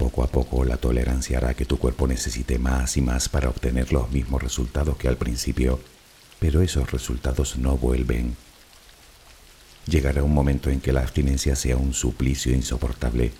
Poco 0.01 0.23
a 0.23 0.27
poco 0.27 0.65
la 0.65 0.77
tolerancia 0.77 1.37
hará 1.37 1.53
que 1.53 1.63
tu 1.63 1.77
cuerpo 1.77 2.07
necesite 2.07 2.57
más 2.57 2.97
y 2.97 3.01
más 3.01 3.29
para 3.29 3.49
obtener 3.49 3.93
los 3.93 4.09
mismos 4.09 4.41
resultados 4.41 4.97
que 4.97 5.07
al 5.07 5.15
principio, 5.15 5.79
pero 6.39 6.63
esos 6.63 6.91
resultados 6.91 7.59
no 7.59 7.77
vuelven. 7.77 8.35
Llegará 9.85 10.23
un 10.23 10.33
momento 10.33 10.71
en 10.71 10.81
que 10.81 10.91
la 10.91 11.01
abstinencia 11.01 11.55
sea 11.55 11.77
un 11.77 11.93
suplicio 11.93 12.51
insoportable. 12.51 13.31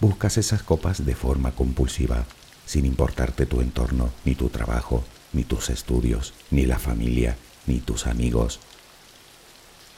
Buscas 0.00 0.38
esas 0.38 0.62
copas 0.62 1.04
de 1.04 1.16
forma 1.16 1.50
compulsiva 1.50 2.26
sin 2.64 2.86
importarte 2.86 3.46
tu 3.46 3.60
entorno, 3.60 4.12
ni 4.24 4.36
tu 4.36 4.50
trabajo, 4.50 5.02
ni 5.32 5.42
tus 5.42 5.68
estudios, 5.68 6.32
ni 6.52 6.64
la 6.64 6.78
familia, 6.78 7.36
ni 7.66 7.80
tus 7.80 8.06
amigos. 8.06 8.60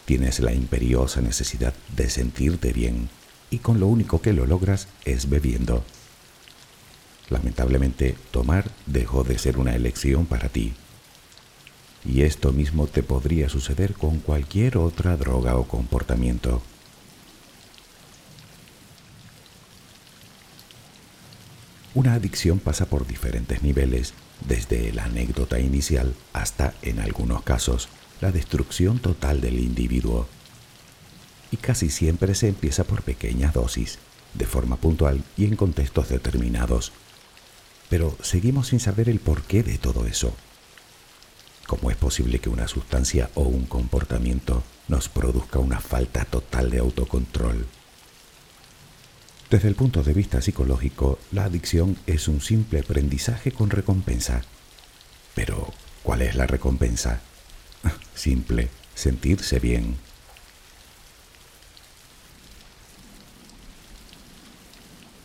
Tienes 0.06 0.40
la 0.40 0.54
imperiosa 0.54 1.20
necesidad 1.20 1.74
de 1.94 2.08
sentirte 2.08 2.72
bien 2.72 3.10
y 3.50 3.58
con 3.58 3.80
lo 3.80 3.86
único 3.86 4.22
que 4.22 4.32
lo 4.32 4.46
logras 4.46 4.88
es 5.04 5.28
bebiendo. 5.28 5.84
Lamentablemente, 7.28 8.16
tomar 8.30 8.70
dejó 8.86 9.24
de 9.24 9.38
ser 9.38 9.58
una 9.58 9.74
elección 9.74 10.26
para 10.26 10.48
ti. 10.48 10.74
Y 12.04 12.22
esto 12.22 12.52
mismo 12.52 12.86
te 12.86 13.02
podría 13.02 13.48
suceder 13.48 13.94
con 13.94 14.20
cualquier 14.20 14.78
otra 14.78 15.16
droga 15.16 15.56
o 15.56 15.68
comportamiento. 15.68 16.62
Una 21.92 22.14
adicción 22.14 22.60
pasa 22.60 22.86
por 22.86 23.06
diferentes 23.06 23.62
niveles, 23.62 24.14
desde 24.46 24.92
la 24.92 25.04
anécdota 25.04 25.58
inicial 25.58 26.14
hasta, 26.32 26.72
en 26.82 27.00
algunos 27.00 27.42
casos, 27.42 27.88
la 28.20 28.32
destrucción 28.32 28.98
total 29.00 29.40
del 29.40 29.58
individuo. 29.58 30.28
Y 31.50 31.56
casi 31.56 31.90
siempre 31.90 32.34
se 32.34 32.48
empieza 32.48 32.84
por 32.84 33.02
pequeñas 33.02 33.54
dosis, 33.54 33.98
de 34.34 34.46
forma 34.46 34.76
puntual 34.76 35.24
y 35.36 35.44
en 35.44 35.56
contextos 35.56 36.08
determinados. 36.08 36.92
Pero 37.88 38.16
seguimos 38.22 38.68
sin 38.68 38.80
saber 38.80 39.08
el 39.08 39.18
porqué 39.18 39.62
de 39.62 39.78
todo 39.78 40.06
eso. 40.06 40.34
¿Cómo 41.66 41.90
es 41.90 41.96
posible 41.96 42.40
que 42.40 42.48
una 42.48 42.68
sustancia 42.68 43.30
o 43.34 43.42
un 43.42 43.66
comportamiento 43.66 44.62
nos 44.88 45.08
produzca 45.08 45.58
una 45.58 45.80
falta 45.80 46.24
total 46.24 46.70
de 46.70 46.78
autocontrol? 46.78 47.66
Desde 49.50 49.68
el 49.68 49.74
punto 49.74 50.04
de 50.04 50.12
vista 50.12 50.40
psicológico, 50.40 51.18
la 51.32 51.44
adicción 51.44 51.96
es 52.06 52.28
un 52.28 52.40
simple 52.40 52.80
aprendizaje 52.80 53.50
con 53.50 53.70
recompensa. 53.70 54.42
Pero, 55.34 55.72
¿cuál 56.04 56.22
es 56.22 56.36
la 56.36 56.46
recompensa? 56.46 57.20
Simple, 58.14 58.68
sentirse 58.94 59.58
bien. 59.58 59.96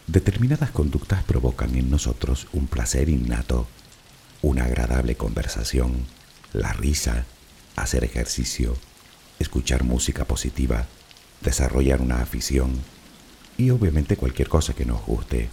Determinadas 0.07 0.69
conductas 0.69 1.23
provocan 1.23 1.75
en 1.75 1.89
nosotros 1.89 2.47
un 2.53 2.67
placer 2.67 3.09
innato, 3.09 3.67
una 4.43 4.65
agradable 4.65 5.15
conversación, 5.15 6.05
la 6.53 6.73
risa, 6.73 7.25
hacer 7.75 8.03
ejercicio, 8.03 8.77
escuchar 9.39 9.83
música 9.83 10.25
positiva, 10.25 10.85
desarrollar 11.41 12.01
una 12.01 12.21
afición, 12.21 12.79
y 13.57 13.71
obviamente 13.71 14.15
cualquier 14.15 14.47
cosa 14.47 14.73
que 14.73 14.85
nos 14.85 15.03
guste. 15.05 15.49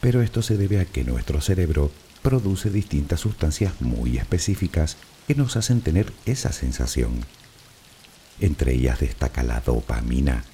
Pero 0.00 0.22
esto 0.22 0.40
se 0.40 0.56
debe 0.56 0.80
a 0.80 0.86
que 0.86 1.04
nuestro 1.04 1.42
cerebro 1.42 1.92
produce 2.22 2.70
distintas 2.70 3.20
sustancias 3.20 3.80
muy 3.80 4.16
específicas 4.16 4.96
que 5.26 5.34
nos 5.34 5.56
hacen 5.56 5.82
tener 5.82 6.12
esa 6.24 6.52
sensación. 6.52 7.24
Entre 8.40 8.74
ellas 8.74 9.00
destaca 9.00 9.42
la 9.42 9.60
dopamina, 9.60 10.44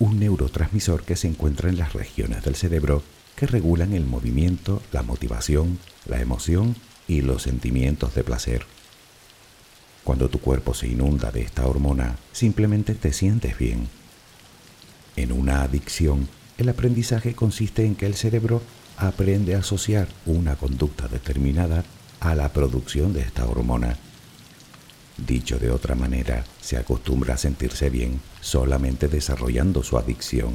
un 0.00 0.18
neurotransmisor 0.18 1.04
que 1.04 1.14
se 1.14 1.28
encuentra 1.28 1.70
en 1.70 1.78
las 1.78 1.92
regiones 1.92 2.42
del 2.42 2.56
cerebro 2.56 3.04
que 3.36 3.46
regulan 3.46 3.92
el 3.92 4.04
movimiento, 4.04 4.82
la 4.90 5.02
motivación, 5.02 5.78
la 6.06 6.20
emoción 6.20 6.74
y 7.06 7.22
los 7.22 7.42
sentimientos 7.42 8.16
de 8.16 8.24
placer. 8.24 8.66
Cuando 10.02 10.28
tu 10.28 10.40
cuerpo 10.40 10.74
se 10.74 10.88
inunda 10.88 11.30
de 11.30 11.42
esta 11.42 11.66
hormona, 11.66 12.16
simplemente 12.32 12.94
te 12.94 13.12
sientes 13.12 13.56
bien 13.56 13.88
en 15.16 15.32
una 15.32 15.62
adicción, 15.62 16.28
el 16.58 16.68
aprendizaje 16.68 17.34
consiste 17.34 17.84
en 17.84 17.94
que 17.94 18.06
el 18.06 18.14
cerebro 18.14 18.62
aprende 18.96 19.54
a 19.54 19.58
asociar 19.58 20.08
una 20.26 20.56
conducta 20.56 21.08
determinada 21.08 21.84
a 22.20 22.34
la 22.34 22.52
producción 22.52 23.12
de 23.12 23.20
esta 23.20 23.46
hormona. 23.46 23.96
Dicho 25.26 25.58
de 25.58 25.70
otra 25.70 25.94
manera, 25.94 26.44
se 26.62 26.78
acostumbra 26.78 27.34
a 27.34 27.38
sentirse 27.38 27.90
bien 27.90 28.20
solamente 28.40 29.06
desarrollando 29.08 29.82
su 29.82 29.98
adicción. 29.98 30.54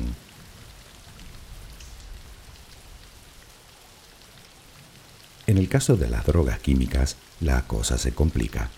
En 5.46 5.60
el 5.60 5.70
caso 5.70 5.96
de 5.96 6.10
las 6.10 6.26
drogas 6.26 6.60
químicas, 6.60 7.18
la 7.40 7.68
cosa 7.68 8.00
se 8.00 8.14
complica. 8.14 8.72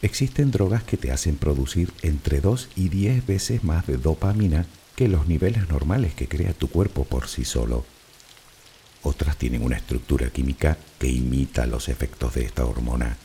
Existen 0.00 0.50
drogas 0.50 0.82
que 0.82 0.96
te 0.96 1.12
hacen 1.12 1.36
producir 1.36 1.92
entre 2.00 2.40
2 2.40 2.70
y 2.74 2.88
10 2.88 3.26
veces 3.26 3.62
más 3.62 3.86
de 3.86 3.98
dopamina 3.98 4.66
que 4.96 5.06
los 5.06 5.28
niveles 5.28 5.68
normales 5.68 6.14
que 6.14 6.28
crea 6.28 6.54
tu 6.54 6.68
cuerpo 6.68 7.04
por 7.04 7.28
sí 7.28 7.44
solo. 7.44 7.84
otras 9.02 9.36
tienen 9.36 9.62
una 9.62 9.76
estructura 9.76 10.30
química 10.30 10.78
que 10.98 11.08
imita 11.08 11.66
los 11.66 11.88
efectos 11.88 12.34
de 12.34 12.44
esta 12.44 12.64
hormona. 12.64 13.18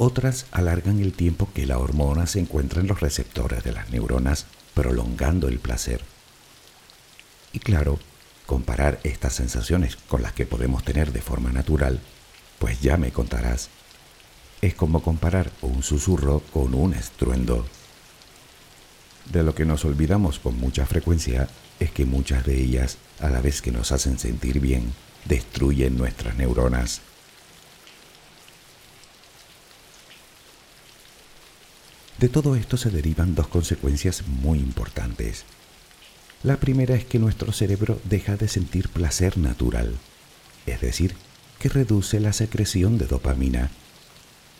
Otras 0.00 0.46
alargan 0.52 1.00
el 1.00 1.12
tiempo 1.12 1.50
que 1.52 1.66
la 1.66 1.78
hormona 1.78 2.28
se 2.28 2.38
encuentra 2.38 2.80
en 2.80 2.86
los 2.86 3.00
receptores 3.00 3.64
de 3.64 3.72
las 3.72 3.90
neuronas, 3.90 4.46
prolongando 4.72 5.48
el 5.48 5.58
placer. 5.58 6.02
Y 7.52 7.58
claro, 7.58 7.98
comparar 8.46 9.00
estas 9.02 9.34
sensaciones 9.34 9.96
con 9.96 10.22
las 10.22 10.32
que 10.34 10.46
podemos 10.46 10.84
tener 10.84 11.12
de 11.12 11.20
forma 11.20 11.50
natural, 11.50 11.98
pues 12.60 12.80
ya 12.80 12.96
me 12.96 13.10
contarás. 13.10 13.70
Es 14.62 14.72
como 14.74 15.02
comparar 15.02 15.50
un 15.62 15.82
susurro 15.82 16.44
con 16.52 16.74
un 16.74 16.94
estruendo. 16.94 17.66
De 19.32 19.42
lo 19.42 19.56
que 19.56 19.64
nos 19.64 19.84
olvidamos 19.84 20.38
con 20.38 20.60
mucha 20.60 20.86
frecuencia 20.86 21.48
es 21.80 21.90
que 21.90 22.04
muchas 22.04 22.46
de 22.46 22.62
ellas, 22.62 22.98
a 23.18 23.30
la 23.30 23.40
vez 23.40 23.60
que 23.60 23.72
nos 23.72 23.90
hacen 23.90 24.16
sentir 24.20 24.60
bien, 24.60 24.92
destruyen 25.24 25.98
nuestras 25.98 26.36
neuronas. 26.36 27.00
De 32.18 32.28
todo 32.28 32.56
esto 32.56 32.76
se 32.76 32.90
derivan 32.90 33.36
dos 33.36 33.46
consecuencias 33.46 34.26
muy 34.26 34.58
importantes. 34.58 35.44
La 36.42 36.56
primera 36.56 36.96
es 36.96 37.04
que 37.04 37.20
nuestro 37.20 37.52
cerebro 37.52 38.00
deja 38.04 38.36
de 38.36 38.48
sentir 38.48 38.88
placer 38.88 39.38
natural, 39.38 39.94
es 40.66 40.80
decir, 40.80 41.14
que 41.60 41.68
reduce 41.68 42.18
la 42.18 42.32
secreción 42.32 42.98
de 42.98 43.06
dopamina. 43.06 43.70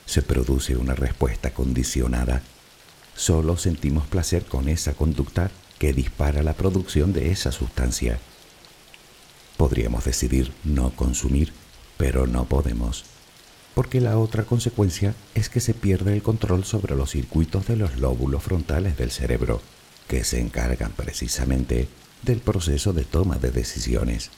Se 0.06 0.22
produce 0.22 0.76
una 0.76 0.94
respuesta 0.94 1.50
condicionada. 1.50 2.42
Solo 3.16 3.56
sentimos 3.56 4.06
placer 4.06 4.44
con 4.44 4.68
esa 4.68 4.94
conducta 4.94 5.50
que 5.80 5.92
dispara 5.92 6.44
la 6.44 6.54
producción 6.54 7.12
de 7.12 7.32
esa 7.32 7.50
sustancia. 7.50 8.20
Podríamos 9.56 10.04
decidir 10.04 10.52
no 10.62 10.90
consumir, 10.90 11.52
pero 11.96 12.28
no 12.28 12.44
podemos, 12.44 13.04
porque 13.78 14.00
la 14.00 14.18
otra 14.18 14.42
consecuencia 14.42 15.14
es 15.36 15.48
que 15.48 15.60
se 15.60 15.72
pierde 15.72 16.12
el 16.12 16.20
control 16.20 16.64
sobre 16.64 16.96
los 16.96 17.12
circuitos 17.12 17.68
de 17.68 17.76
los 17.76 17.96
lóbulos 17.96 18.42
frontales 18.42 18.96
del 18.96 19.12
cerebro, 19.12 19.62
que 20.08 20.24
se 20.24 20.40
encargan 20.40 20.90
precisamente 20.90 21.86
del 22.24 22.40
proceso 22.40 22.92
de 22.92 23.04
toma 23.04 23.36
de 23.36 23.52
decisiones. 23.52 24.32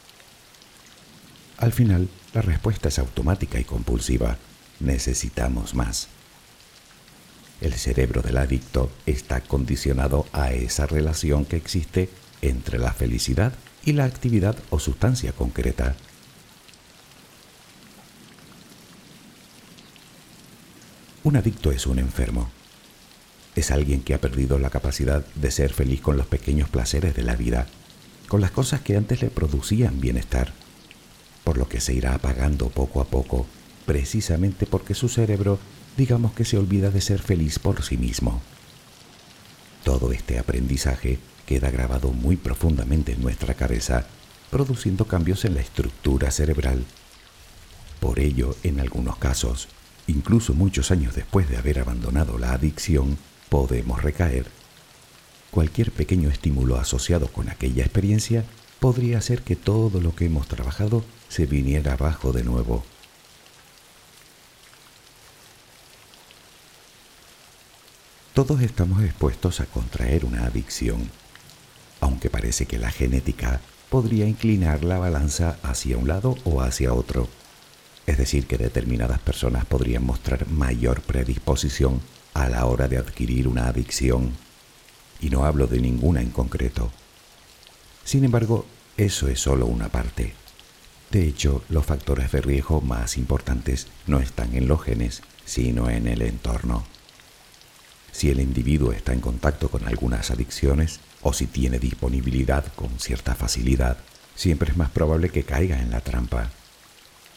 Al 1.57 1.73
final, 1.73 2.11
la 2.35 2.43
respuesta 2.43 2.89
es 2.89 2.99
automática 2.99 3.59
y 3.59 3.65
compulsiva. 3.65 4.37
Necesitamos 4.79 5.75
más. 5.75 6.09
El 7.63 7.73
cerebro 7.73 8.21
del 8.21 8.37
adicto 8.37 8.91
está 9.07 9.41
condicionado 9.41 10.27
a 10.35 10.53
esa 10.53 10.85
relación 10.85 11.47
que 11.47 11.57
existe 11.57 12.11
entre 12.43 12.79
la 12.79 12.93
felicidad 12.93 13.55
y 13.87 13.95
la 13.95 14.05
actividad 14.05 14.57
o 14.69 14.79
sustancia 14.79 15.33
concreta. 15.33 15.97
Un 21.23 21.37
adicto 21.37 21.71
es 21.71 21.87
un 21.87 21.99
enfermo. 21.99 22.51
Es 23.55 23.71
alguien 23.71 24.01
que 24.03 24.15
ha 24.15 24.21
perdido 24.21 24.59
la 24.59 24.71
capacidad 24.71 25.23
de 25.35 25.51
ser 25.51 25.75
feliz 25.75 26.01
con 26.01 26.17
los 26.17 26.27
pequeños 26.27 26.71
placeres 26.71 27.15
de 27.15 27.23
la 27.23 27.37
vida, 27.37 27.67
con 28.27 28.41
las 28.41 28.53
cosas 28.53 28.81
que 28.81 28.97
antes 28.97 29.21
le 29.21 29.29
producían 29.29 30.01
bienestar, 30.01 30.55
por 31.45 31.59
lo 31.59 31.69
que 31.69 31.81
se 31.81 31.93
irá 31.93 32.15
apagando 32.15 32.71
poco 32.71 33.03
a 33.03 33.05
poco, 33.05 33.47
precisamente 33.85 34.65
porque 34.65 34.95
su 34.95 35.11
cerebro 35.11 35.59
digamos 35.99 36.33
que 36.33 36.47
se 36.47 36.57
olvida 36.57 36.91
de 36.91 37.03
ser 37.03 37.21
feliz 37.21 37.59
por 37.59 37.83
sí 37.83 37.99
mismo. 37.99 38.41
Todo 39.85 40.13
este 40.13 40.39
aprendizaje 40.39 41.19
queda 41.45 41.71
grabado 41.71 42.13
muy 42.13 42.37
profundamente 42.37 43.13
en 43.13 43.21
nuestra 43.21 43.53
cabeza, 43.55 44.07
produciendo 44.51 45.05
cambios 45.05 45.45
en 45.45 45.55
la 45.55 45.61
estructura 45.61 46.31
cerebral. 46.31 46.87
Por 47.99 48.21
ello, 48.21 48.57
en 48.63 48.81
algunos 48.81 49.19
casos, 49.19 49.69
incluso 50.11 50.55
muchos 50.55 50.91
años 50.91 51.15
después 51.15 51.49
de 51.49 51.57
haber 51.57 51.79
abandonado 51.79 52.39
la 52.39 52.53
adicción, 52.53 53.17
podemos 53.49 54.03
recaer. 54.03 54.47
Cualquier 55.51 55.91
pequeño 55.91 56.29
estímulo 56.29 56.77
asociado 56.77 57.29
con 57.29 57.49
aquella 57.49 57.83
experiencia 57.83 58.45
podría 58.79 59.19
hacer 59.19 59.43
que 59.43 59.57
todo 59.57 60.01
lo 60.01 60.15
que 60.15 60.27
hemos 60.27 60.47
trabajado 60.47 61.05
se 61.29 61.47
viniera 61.47 61.95
abajo 61.95 62.33
de 62.33 62.45
nuevo. 62.45 62.85
Todos 68.35 68.63
estamos 68.63 69.03
expuestos 69.03 69.61
a 69.61 69.67
contraer 69.67 70.25
una 70.25 70.47
adicción, 70.47 71.11
aunque 72.01 72.31
parece 72.31 72.67
que 72.67 72.79
la 72.79 72.91
genética 72.91 73.61
podría 73.91 74.27
inclinar 74.27 74.85
la 74.85 74.99
balanza 74.99 75.59
hacia 75.63 75.99
un 75.99 76.09
lado 76.09 76.37
o 76.45 76.63
hacia 76.63 76.95
otro. 76.95 77.29
Es 78.11 78.19
decir, 78.19 78.49
que 78.49 78.59
determinadas 78.59 79.21
personas 79.21 79.65
podrían 79.65 80.05
mostrar 80.05 80.49
mayor 80.49 81.01
predisposición 81.01 82.01
a 82.35 82.49
la 82.49 82.67
hora 82.67 82.89
de 82.89 82.97
adquirir 82.97 83.47
una 83.47 83.69
adicción. 83.69 84.33
Y 85.21 85.31
no 85.31 85.45
hablo 85.45 85.69
de 85.69 85.81
ninguna 85.81 86.21
en 86.21 86.31
concreto. 86.31 86.91
Sin 88.03 88.25
embargo, 88.25 88.67
eso 88.97 89.29
es 89.29 89.39
solo 89.39 89.67
una 89.67 89.91
parte. 89.91 90.35
De 91.13 91.25
hecho, 91.25 91.63
los 91.69 91.87
factores 91.87 92.33
de 92.33 92.41
riesgo 92.41 92.81
más 92.81 93.17
importantes 93.17 93.87
no 94.09 94.19
están 94.19 94.57
en 94.57 94.67
los 94.67 94.83
genes, 94.83 95.23
sino 95.45 95.89
en 95.89 96.09
el 96.09 96.23
entorno. 96.23 96.85
Si 98.11 98.29
el 98.29 98.41
individuo 98.41 98.91
está 98.91 99.13
en 99.13 99.21
contacto 99.21 99.69
con 99.69 99.87
algunas 99.87 100.33
adicciones 100.33 100.99
o 101.23 101.33
si 101.33 101.47
tiene 101.47 101.79
disponibilidad 101.79 102.65
con 102.75 102.99
cierta 102.99 103.37
facilidad, 103.37 103.99
siempre 104.35 104.73
es 104.73 104.77
más 104.77 104.91
probable 104.91 105.29
que 105.29 105.45
caiga 105.45 105.81
en 105.81 105.93
la 105.93 106.01
trampa. 106.01 106.51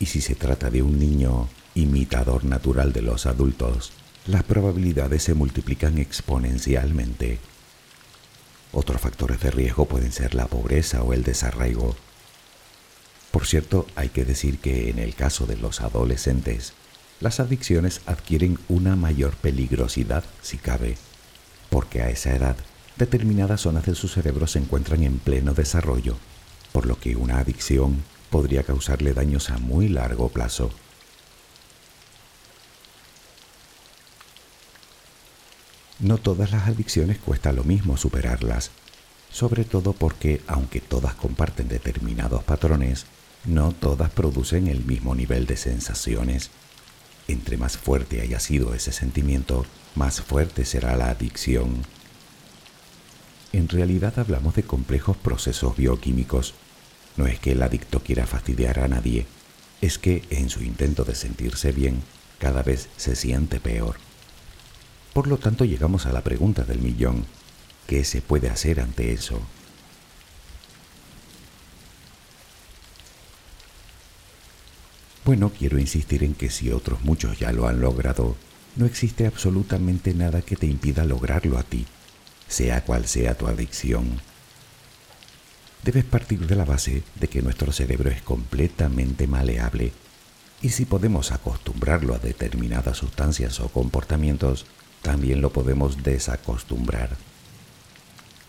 Y 0.03 0.05
si 0.05 0.19
se 0.19 0.35
trata 0.35 0.69
de 0.69 0.81
un 0.81 0.99
niño 0.99 1.47
imitador 1.75 2.43
natural 2.43 2.91
de 2.91 3.01
los 3.01 3.25
adultos, 3.25 3.93
las 4.27 4.43
probabilidades 4.43 5.23
se 5.23 5.33
multiplican 5.33 5.97
exponencialmente. 5.97 7.39
Otros 8.73 8.99
factores 8.99 9.39
de 9.39 9.49
riesgo 9.49 9.85
pueden 9.85 10.11
ser 10.11 10.35
la 10.35 10.47
pobreza 10.47 11.03
o 11.03 11.13
el 11.13 11.23
desarraigo. 11.23 11.95
Por 13.31 13.47
cierto, 13.47 13.87
hay 13.95 14.09
que 14.09 14.25
decir 14.25 14.59
que 14.59 14.89
en 14.89 14.99
el 14.99 15.15
caso 15.15 15.45
de 15.45 15.55
los 15.55 15.79
adolescentes, 15.79 16.73
las 17.21 17.39
adicciones 17.39 18.01
adquieren 18.05 18.59
una 18.67 18.97
mayor 18.97 19.37
peligrosidad 19.37 20.25
si 20.41 20.57
cabe, 20.57 20.97
porque 21.69 22.01
a 22.01 22.09
esa 22.09 22.35
edad 22.35 22.57
determinadas 22.97 23.61
zonas 23.61 23.85
de 23.85 23.95
su 23.95 24.09
cerebro 24.09 24.47
se 24.47 24.59
encuentran 24.59 25.01
en 25.03 25.19
pleno 25.19 25.53
desarrollo, 25.53 26.17
por 26.73 26.87
lo 26.87 26.99
que 26.99 27.15
una 27.15 27.37
adicción 27.37 28.03
podría 28.33 28.63
causarle 28.63 29.13
daños 29.13 29.51
a 29.51 29.59
muy 29.59 29.87
largo 29.87 30.27
plazo. 30.29 30.71
No 35.99 36.17
todas 36.17 36.51
las 36.51 36.67
adicciones 36.67 37.19
cuesta 37.19 37.53
lo 37.53 37.63
mismo 37.63 37.95
superarlas, 37.95 38.71
sobre 39.31 39.63
todo 39.63 39.93
porque, 39.93 40.41
aunque 40.47 40.81
todas 40.81 41.13
comparten 41.13 41.69
determinados 41.69 42.43
patrones, 42.43 43.05
no 43.45 43.71
todas 43.71 44.09
producen 44.09 44.67
el 44.67 44.83
mismo 44.83 45.13
nivel 45.13 45.45
de 45.45 45.55
sensaciones 45.55 46.49
entre 47.27 47.57
más 47.57 47.77
fuerte 47.77 48.21
haya 48.21 48.39
sido 48.39 48.73
ese 48.73 48.91
sentimiento, 48.91 49.65
más 49.95 50.21
fuerte 50.21 50.65
será 50.65 50.95
la 50.97 51.09
adicción. 51.09 51.83
En 53.53 53.69
realidad 53.69 54.17
hablamos 54.19 54.55
de 54.55 54.63
complejos 54.63 55.15
procesos 55.15 55.77
bioquímicos. 55.77 56.53
No 57.15 57.27
es 57.27 57.39
que 57.39 57.51
el 57.51 57.61
adicto 57.61 58.01
quiera 58.01 58.25
fastidiar 58.25 58.79
a 58.79 58.87
nadie, 58.87 59.25
es 59.81 59.97
que 59.97 60.23
en 60.29 60.49
su 60.49 60.63
intento 60.63 61.03
de 61.03 61.15
sentirse 61.15 61.71
bien, 61.71 62.01
cada 62.39 62.63
vez 62.63 62.89
se 62.97 63.15
siente 63.15 63.59
peor. 63.59 63.97
Por 65.13 65.27
lo 65.27 65.37
tanto 65.37 65.65
llegamos 65.65 66.05
a 66.05 66.11
la 66.11 66.21
pregunta 66.21 66.63
del 66.63 66.79
millón, 66.79 67.25
¿qué 67.85 68.03
se 68.03 68.21
puede 68.21 68.49
hacer 68.49 68.79
ante 68.79 69.13
eso? 69.13 69.39
Bueno, 75.25 75.51
quiero 75.57 75.79
insistir 75.79 76.23
en 76.23 76.33
que 76.33 76.49
si 76.49 76.71
otros 76.71 77.01
muchos 77.03 77.39
ya 77.39 77.51
lo 77.53 77.67
han 77.67 77.79
logrado, 77.79 78.35
no 78.75 78.85
existe 78.85 79.25
absolutamente 79.25 80.13
nada 80.13 80.41
que 80.41 80.55
te 80.55 80.65
impida 80.65 81.05
lograrlo 81.05 81.57
a 81.57 81.63
ti, 81.63 81.85
sea 82.47 82.83
cual 82.83 83.07
sea 83.07 83.37
tu 83.37 83.47
adicción. 83.47 84.19
Debes 85.83 86.05
partir 86.05 86.47
de 86.47 86.55
la 86.55 86.63
base 86.63 87.03
de 87.19 87.27
que 87.27 87.41
nuestro 87.41 87.73
cerebro 87.73 88.09
es 88.09 88.21
completamente 88.21 89.27
maleable 89.27 89.91
y 90.61 90.69
si 90.69 90.85
podemos 90.85 91.33
acostumbrarlo 91.33 92.15
a 92.15 92.19
determinadas 92.19 92.97
sustancias 92.97 93.59
o 93.59 93.67
comportamientos, 93.67 94.65
también 95.01 95.41
lo 95.41 95.51
podemos 95.51 96.01
desacostumbrar. 96.01 97.17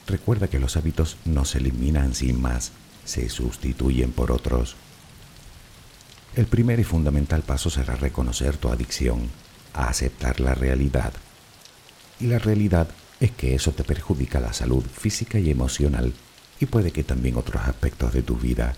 Recuerda 0.07 0.47
que 0.47 0.61
los 0.61 0.77
hábitos 0.77 1.17
no 1.25 1.45
se 1.45 1.59
eliminan 1.59 2.15
sin 2.15 2.41
más, 2.41 2.71
se 3.05 3.29
sustituyen 3.29 4.13
por 4.13 4.31
otros. 4.31 4.77
El 6.37 6.47
primer 6.47 6.79
y 6.79 6.85
fundamental 6.85 7.43
paso 7.43 7.69
será 7.69 7.97
reconocer 7.97 8.59
tu 8.59 8.69
adicción, 8.69 9.29
aceptar 9.73 10.39
la 10.39 10.55
realidad. 10.55 11.13
Y 12.21 12.27
la 12.27 12.39
realidad 12.39 12.89
es 13.19 13.33
que 13.33 13.57
eso 13.57 13.73
te 13.73 13.83
perjudica 13.83 14.39
la 14.39 14.53
salud 14.53 14.85
física 14.85 15.41
y 15.41 15.51
emocional 15.51 16.15
y 16.61 16.67
puede 16.67 16.91
que 16.91 17.05
también 17.05 17.37
otros 17.37 17.63
aspectos 17.67 18.13
de 18.13 18.23
tu 18.23 18.37
vida. 18.37 18.75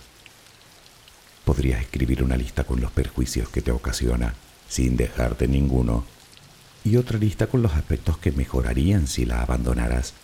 Podrías 1.44 1.80
escribir 1.80 2.22
una 2.22 2.36
lista 2.36 2.64
con 2.64 2.80
los 2.80 2.90
perjuicios 2.90 3.48
que 3.48 3.62
te 3.62 3.70
ocasiona, 3.70 4.34
sin 4.68 4.96
dejarte 4.96 5.46
ninguno, 5.46 6.04
y 6.84 6.96
otra 6.96 7.18
lista 7.18 7.46
con 7.46 7.62
los 7.62 7.74
aspectos 7.74 8.18
que 8.18 8.32
mejorarían 8.32 9.06
si 9.06 9.24
la 9.24 9.42
abandonaras. 9.42 10.14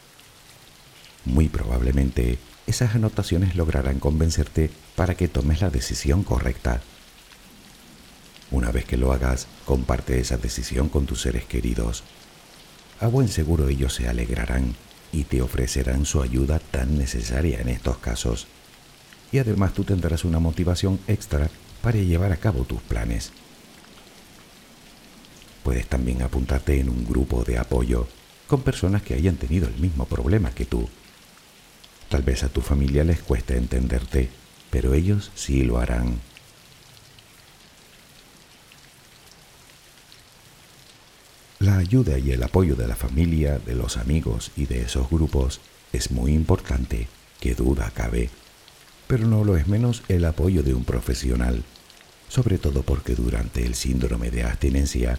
Muy 1.24 1.48
probablemente 1.48 2.38
esas 2.66 2.94
anotaciones 2.94 3.56
lograrán 3.56 3.98
convencerte 3.98 4.70
para 4.96 5.14
que 5.14 5.28
tomes 5.28 5.60
la 5.60 5.70
decisión 5.70 6.22
correcta. 6.22 6.80
Una 8.50 8.70
vez 8.70 8.84
que 8.84 8.96
lo 8.96 9.12
hagas, 9.12 9.46
comparte 9.64 10.20
esa 10.20 10.36
decisión 10.36 10.88
con 10.88 11.06
tus 11.06 11.22
seres 11.22 11.44
queridos. 11.44 12.04
A 13.00 13.06
buen 13.06 13.28
seguro 13.28 13.68
ellos 13.68 13.94
se 13.94 14.08
alegrarán 14.08 14.74
y 15.12 15.24
te 15.24 15.42
ofrecerán 15.42 16.06
su 16.06 16.22
ayuda 16.22 16.58
tan 16.58 16.98
necesaria 16.98 17.60
en 17.60 17.68
estos 17.68 17.98
casos. 17.98 18.46
Y 19.30 19.38
además 19.38 19.74
tú 19.74 19.84
tendrás 19.84 20.24
una 20.24 20.40
motivación 20.40 20.98
extra 21.06 21.50
para 21.82 21.98
llevar 21.98 22.32
a 22.32 22.38
cabo 22.38 22.64
tus 22.64 22.80
planes. 22.80 23.32
Puedes 25.62 25.86
también 25.86 26.22
apuntarte 26.22 26.80
en 26.80 26.88
un 26.88 27.06
grupo 27.06 27.44
de 27.44 27.58
apoyo 27.58 28.08
con 28.46 28.62
personas 28.62 29.02
que 29.02 29.14
hayan 29.14 29.36
tenido 29.36 29.68
el 29.68 29.76
mismo 29.76 30.06
problema 30.06 30.50
que 30.50 30.64
tú. 30.64 30.88
Tal 32.08 32.22
vez 32.22 32.42
a 32.42 32.48
tu 32.48 32.60
familia 32.60 33.04
les 33.04 33.22
cueste 33.22 33.56
entenderte, 33.56 34.28
pero 34.70 34.92
ellos 34.92 35.30
sí 35.34 35.62
lo 35.62 35.78
harán. 35.78 36.20
La 41.72 41.78
ayuda 41.78 42.18
y 42.18 42.32
el 42.32 42.42
apoyo 42.42 42.76
de 42.76 42.86
la 42.86 42.96
familia, 42.96 43.58
de 43.58 43.74
los 43.74 43.96
amigos 43.96 44.50
y 44.56 44.66
de 44.66 44.82
esos 44.82 45.08
grupos 45.08 45.62
es 45.94 46.10
muy 46.10 46.34
importante, 46.34 47.08
que 47.40 47.54
duda 47.54 47.90
cabe, 47.94 48.28
pero 49.06 49.26
no 49.26 49.42
lo 49.42 49.56
es 49.56 49.68
menos 49.68 50.02
el 50.08 50.26
apoyo 50.26 50.62
de 50.62 50.74
un 50.74 50.84
profesional, 50.84 51.64
sobre 52.28 52.58
todo 52.58 52.82
porque 52.82 53.14
durante 53.14 53.64
el 53.64 53.74
síndrome 53.74 54.30
de 54.30 54.42
abstinencia 54.42 55.18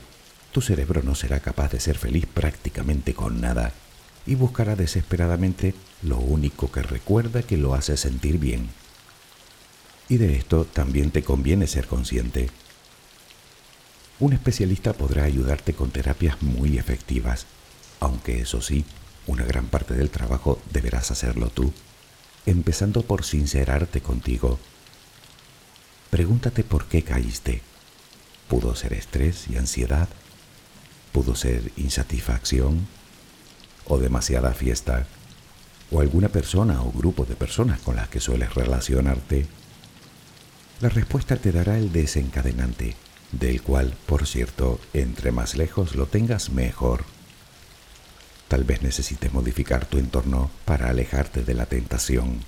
tu 0.52 0.62
cerebro 0.62 1.02
no 1.02 1.16
será 1.16 1.40
capaz 1.40 1.72
de 1.72 1.80
ser 1.80 1.98
feliz 1.98 2.28
prácticamente 2.32 3.16
con 3.16 3.42
nada 3.42 3.74
y 4.28 4.36
buscará 4.36 4.76
desesperadamente 4.76 5.74
lo 6.04 6.20
único 6.20 6.72
que 6.72 6.84
recuerda 6.84 7.42
que 7.42 7.58
lo 7.58 7.74
hace 7.74 7.98
sentir 7.98 8.38
bien. 8.38 8.70
Y 10.08 10.18
de 10.18 10.36
esto 10.36 10.66
también 10.66 11.10
te 11.10 11.24
conviene 11.24 11.66
ser 11.66 11.88
consciente. 11.88 12.52
Un 14.24 14.32
especialista 14.32 14.94
podrá 14.94 15.26
ayudarte 15.26 15.74
con 15.74 15.92
terapias 15.92 16.42
muy 16.42 16.78
efectivas, 16.78 17.46
aunque 18.00 18.40
eso 18.40 18.62
sí, 18.62 18.86
una 19.28 19.44
gran 19.44 19.66
parte 19.66 19.96
del 19.96 20.10
trabajo 20.10 20.62
deberás 20.72 21.12
hacerlo 21.12 21.50
tú, 21.50 21.74
empezando 22.46 23.02
por 23.02 23.26
sincerarte 23.26 24.00
contigo. 24.00 24.60
Pregúntate 26.10 26.64
por 26.64 26.86
qué 26.86 27.04
caíste. 27.04 27.64
¿Pudo 28.48 28.76
ser 28.76 28.94
estrés 28.94 29.50
y 29.50 29.58
ansiedad? 29.58 30.08
¿Pudo 31.12 31.36
ser 31.36 31.74
insatisfacción? 31.76 32.88
¿O 33.84 33.98
demasiada 33.98 34.54
fiesta? 34.54 35.06
¿O 35.92 36.00
alguna 36.00 36.30
persona 36.30 36.82
o 36.82 36.94
grupo 36.94 37.26
de 37.26 37.36
personas 37.36 37.82
con 37.82 37.98
las 37.98 38.08
que 38.08 38.22
sueles 38.22 38.56
relacionarte? 38.56 39.48
La 40.80 40.88
respuesta 40.88 41.36
te 41.36 41.52
dará 41.52 41.78
el 41.78 41.92
desencadenante 41.92 42.96
del 43.34 43.62
cual, 43.62 43.96
por 44.06 44.28
cierto, 44.28 44.80
entre 44.94 45.32
más 45.32 45.56
lejos 45.56 45.96
lo 45.96 46.06
tengas 46.06 46.52
mejor. 46.52 47.04
Tal 48.48 48.64
vez 48.64 48.84
necesites 48.84 49.34
modificar 49.34 49.86
tu 49.86 49.98
entorno 49.98 50.52
para 50.66 50.90
alejarte 50.90 51.44
de 51.44 51.56
la 51.56 51.66
tentación. 51.66 52.42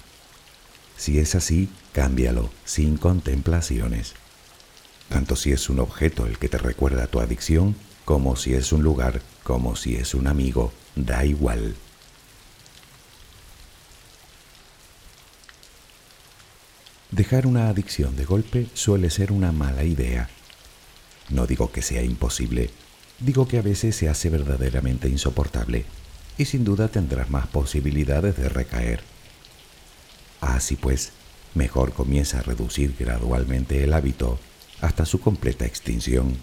Si 0.95 1.19
es 1.19 1.35
así, 1.35 1.69
cámbialo 1.91 2.51
sin 2.63 2.97
contemplaciones. 2.97 4.13
Tanto 5.09 5.35
si 5.35 5.51
es 5.51 5.69
un 5.69 5.79
objeto 5.79 6.25
el 6.27 6.37
que 6.37 6.49
te 6.49 6.57
recuerda 6.57 7.07
tu 7.07 7.19
adicción, 7.19 7.75
como 8.05 8.35
si 8.35 8.53
es 8.53 8.71
un 8.71 8.83
lugar, 8.83 9.21
como 9.43 9.75
si 9.75 9.95
es 9.95 10.13
un 10.13 10.27
amigo, 10.27 10.71
da 10.95 11.25
igual. 11.25 11.75
Dejar 17.09 17.47
una 17.47 17.69
adicción 17.69 18.15
de 18.15 18.25
golpe 18.25 18.67
suele 18.73 19.09
ser 19.09 19.31
una 19.31 19.51
mala 19.51 19.83
idea 19.83 20.29
no 21.29 21.47
digo 21.47 21.71
que 21.71 21.81
sea 21.81 22.03
imposible, 22.03 22.69
digo 23.19 23.47
que 23.47 23.57
a 23.57 23.61
veces 23.61 23.95
se 23.95 24.09
hace 24.09 24.29
verdaderamente 24.29 25.09
insoportable 25.09 25.85
y 26.37 26.45
sin 26.45 26.63
duda 26.63 26.87
tendrás 26.87 27.29
más 27.29 27.47
posibilidades 27.47 28.37
de 28.37 28.49
recaer. 28.49 29.01
Así 30.41 30.75
pues, 30.75 31.11
mejor 31.53 31.93
comienza 31.93 32.39
a 32.39 32.43
reducir 32.43 32.95
gradualmente 32.99 33.83
el 33.83 33.93
hábito 33.93 34.39
hasta 34.81 35.05
su 35.05 35.19
completa 35.19 35.65
extinción. 35.65 36.37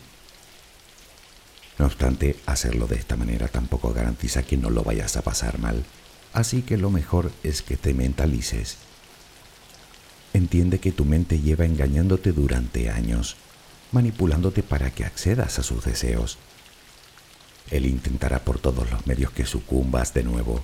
No 1.79 1.87
obstante, 1.87 2.37
hacerlo 2.47 2.87
de 2.87 2.97
esta 2.97 3.17
manera 3.17 3.49
tampoco 3.49 3.93
garantiza 3.93 4.43
que 4.43 4.57
no 4.57 4.71
lo 4.71 4.83
vayas 4.83 5.17
a 5.17 5.23
pasar 5.23 5.59
mal, 5.59 5.85
así 6.33 6.63
que 6.63 6.77
lo 6.77 6.91
mejor 6.91 7.31
es 7.43 7.63
que 7.63 7.77
te 7.77 7.95
mentalices. 7.95 8.79
Entiende 10.33 10.81
que 10.81 10.93
tu 10.93 11.05
mente 11.05 11.41
lleva 11.41 11.67
engañándote 11.67 12.33
durante 12.33 12.91
años 12.91 13.37
manipulándote 13.93 14.63
para 14.63 14.91
que 14.91 15.05
accedas 15.05 15.59
a 15.59 15.63
sus 15.63 15.85
deseos. 15.85 16.39
Él 17.71 17.87
intentará 17.87 18.41
por 18.41 18.59
todos 18.59 18.91
los 18.91 19.07
medios 19.07 19.31
que 19.31 19.47
sucumbas 19.47 20.13
de 20.15 20.25
nuevo. 20.25 20.63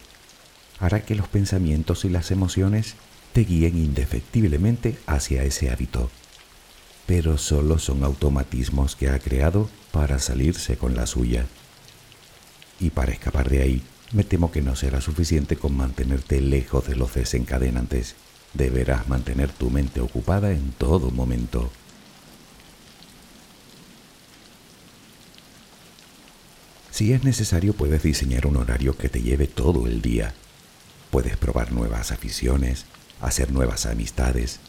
Hará 0.80 1.00
que 1.02 1.14
los 1.14 1.28
pensamientos 1.28 2.04
y 2.04 2.08
las 2.08 2.30
emociones 2.30 2.94
te 3.32 3.44
guíen 3.44 3.78
indefectiblemente 3.78 4.98
hacia 5.06 5.44
ese 5.44 5.70
hábito. 5.70 6.10
Pero 7.06 7.38
solo 7.38 7.78
son 7.78 8.04
automatismos 8.04 8.94
que 8.96 9.08
ha 9.08 9.18
creado 9.18 9.70
para 9.92 10.18
salirse 10.18 10.76
con 10.76 10.94
la 10.94 11.06
suya. 11.06 11.46
Y 12.80 12.90
para 12.90 13.12
escapar 13.12 13.48
de 13.48 13.62
ahí, 13.62 13.82
me 14.12 14.24
temo 14.24 14.50
que 14.50 14.62
no 14.62 14.76
será 14.76 15.00
suficiente 15.00 15.56
con 15.56 15.76
mantenerte 15.76 16.40
lejos 16.40 16.86
de 16.86 16.96
los 16.96 17.14
desencadenantes. 17.14 18.14
Deberás 18.54 19.08
mantener 19.08 19.50
tu 19.50 19.70
mente 19.70 20.00
ocupada 20.00 20.52
en 20.52 20.72
todo 20.72 21.10
momento. 21.10 21.70
Si 26.90 27.12
es 27.12 27.24
necesario, 27.24 27.74
puedes 27.74 28.03
diseñar 28.03 28.46
un 28.46 28.57
horario 28.57 28.96
que 28.96 29.09
te 29.09 29.22
lleve 29.22 29.46
todo 29.46 29.87
el 29.87 30.03
día. 30.03 30.35
Puedes 31.11 31.37
probar 31.37 31.72
nuevas 31.72 32.12
aficiones, 32.12 32.87
hacer 33.20 33.53
nuevas 33.53 33.87
amistades. 33.87 34.61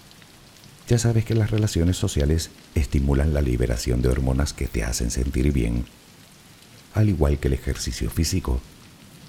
Ya 0.88 0.97
sabes 0.97 1.25
que 1.25 1.36
las 1.36 1.51
relaciones 1.51 1.97
sociales 1.97 2.49
estimulan 2.75 3.34
la 3.34 3.41
liberación 3.41 4.01
de 4.01 4.10
hormonas 4.10 4.53
que 4.53 4.67
te 4.67 4.84
hacen 4.84 5.12
sentir 5.12 5.51
bien, 5.51 5.86
al 6.93 7.10
igual 7.10 7.39
que 7.39 7.47
el 7.47 7.53
ejercicio 7.53 8.10
físico, 8.10 8.60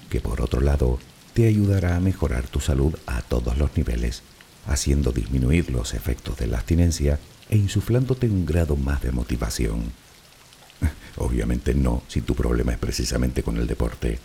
que 0.09 0.21
por 0.21 0.41
otro 0.41 0.61
lado 0.61 0.99
te 1.33 1.47
ayudará 1.47 1.95
a 1.95 1.99
mejorar 1.99 2.47
tu 2.47 2.59
salud 2.59 2.95
a 3.05 3.21
todos 3.21 3.57
los 3.57 3.75
niveles, 3.77 4.23
haciendo 4.67 5.11
disminuir 5.11 5.69
los 5.71 5.93
efectos 5.93 6.37
de 6.37 6.47
la 6.47 6.57
abstinencia 6.57 7.19
e 7.49 7.57
insuflándote 7.57 8.27
un 8.27 8.45
grado 8.45 8.75
más 8.75 9.01
de 9.01 9.11
motivación. 9.11 9.91
Obviamente 11.17 11.73
no, 11.73 12.03
si 12.07 12.21
tu 12.21 12.35
problema 12.35 12.71
es 12.73 12.77
precisamente 12.77 13.43
con 13.43 13.57
el 13.57 13.67
deporte. 13.67 14.19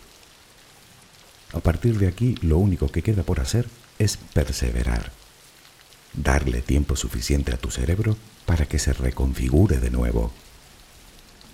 A 1.53 1.59
partir 1.59 1.97
de 1.97 2.07
aquí, 2.07 2.35
lo 2.41 2.57
único 2.57 2.89
que 2.89 3.01
queda 3.01 3.23
por 3.23 3.39
hacer 3.39 3.67
es 3.99 4.17
perseverar. 4.17 5.11
Darle 6.13 6.61
tiempo 6.61 6.95
suficiente 6.95 7.53
a 7.53 7.57
tu 7.57 7.71
cerebro 7.71 8.17
para 8.45 8.65
que 8.65 8.79
se 8.79 8.93
reconfigure 8.93 9.79
de 9.79 9.91
nuevo. 9.91 10.31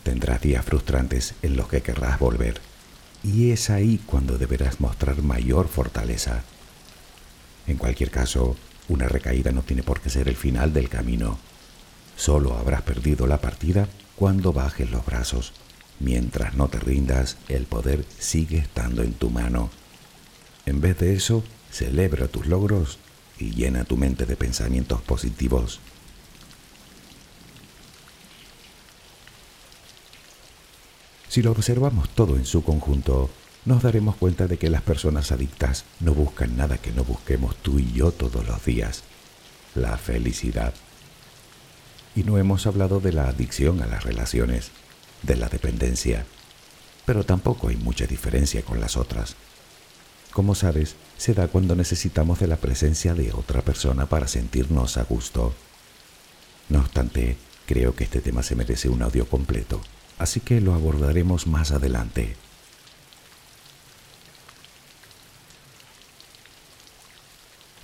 Tendrás 0.03 0.41
días 0.41 0.65
frustrantes 0.65 1.35
en 1.41 1.56
los 1.56 1.67
que 1.67 1.81
querrás 1.81 2.19
volver. 2.19 2.60
Y 3.23 3.51
es 3.51 3.69
ahí 3.69 4.01
cuando 4.06 4.37
deberás 4.37 4.79
mostrar 4.79 5.21
mayor 5.21 5.67
fortaleza. 5.67 6.43
En 7.67 7.77
cualquier 7.77 8.12
caso, 8.12 8.58
una 8.89 9.08
recaída 9.08 9.51
no 9.51 9.62
tiene 9.62 9.83
por 9.83 10.01
qué 10.01 10.10
ser 10.10 10.27
el 10.27 10.35
final 10.35 10.73
del 10.73 10.89
camino. 10.89 11.37
Solo 12.17 12.58
habrás 12.58 12.81
perdido 12.81 13.27
la 13.27 13.39
partida 13.39 13.87
cuando 14.15 14.53
bajes 14.53 14.89
los 14.91 15.05
brazos. 15.05 15.53
Mientras 15.99 16.55
no 16.55 16.67
te 16.67 16.79
rindas, 16.79 17.37
el 17.47 17.65
poder 17.65 18.05
sigue 18.19 18.57
estando 18.57 19.03
en 19.03 19.13
tu 19.13 19.29
mano. 19.29 19.69
En 20.65 20.81
vez 20.81 20.97
de 20.99 21.13
eso, 21.13 21.43
celebra 21.71 22.27
tus 22.27 22.47
logros 22.47 22.99
y 23.37 23.51
llena 23.51 23.83
tu 23.83 23.97
mente 23.97 24.25
de 24.25 24.35
pensamientos 24.35 25.01
positivos. 25.01 25.79
Si 31.29 31.41
lo 31.41 31.51
observamos 31.51 32.09
todo 32.09 32.37
en 32.37 32.45
su 32.45 32.63
conjunto, 32.63 33.29
nos 33.65 33.81
daremos 33.81 34.15
cuenta 34.17 34.45
de 34.45 34.57
que 34.57 34.69
las 34.69 34.81
personas 34.81 35.31
adictas 35.31 35.85
no 35.99 36.13
buscan 36.13 36.55
nada 36.57 36.77
que 36.77 36.91
no 36.91 37.03
busquemos 37.03 37.55
tú 37.55 37.79
y 37.79 37.91
yo 37.91 38.11
todos 38.11 38.45
los 38.47 38.63
días, 38.63 39.03
la 39.73 39.97
felicidad. 39.97 40.73
Y 42.15 42.23
no 42.23 42.37
hemos 42.37 42.67
hablado 42.67 42.99
de 42.99 43.11
la 43.11 43.27
adicción 43.27 43.81
a 43.81 43.87
las 43.87 44.03
relaciones, 44.03 44.71
de 45.23 45.35
la 45.35 45.49
dependencia, 45.49 46.25
pero 47.05 47.23
tampoco 47.23 47.69
hay 47.69 47.75
mucha 47.75 48.05
diferencia 48.05 48.61
con 48.63 48.79
las 48.79 48.97
otras. 48.97 49.35
Como 50.31 50.55
sabes, 50.55 50.95
se 51.17 51.33
da 51.33 51.47
cuando 51.47 51.75
necesitamos 51.75 52.39
de 52.39 52.47
la 52.47 52.57
presencia 52.57 53.13
de 53.13 53.31
otra 53.33 53.61
persona 53.61 54.07
para 54.07 54.27
sentirnos 54.27 54.97
a 54.97 55.03
gusto. 55.03 55.53
No 56.69 56.79
obstante, 56.79 57.37
creo 57.65 57.95
que 57.95 58.05
este 58.05 58.21
tema 58.21 58.43
se 58.43 58.55
merece 58.55 58.89
un 58.89 59.01
audio 59.01 59.27
completo, 59.27 59.81
así 60.17 60.39
que 60.39 60.61
lo 60.61 60.73
abordaremos 60.73 61.47
más 61.47 61.71
adelante. 61.71 62.35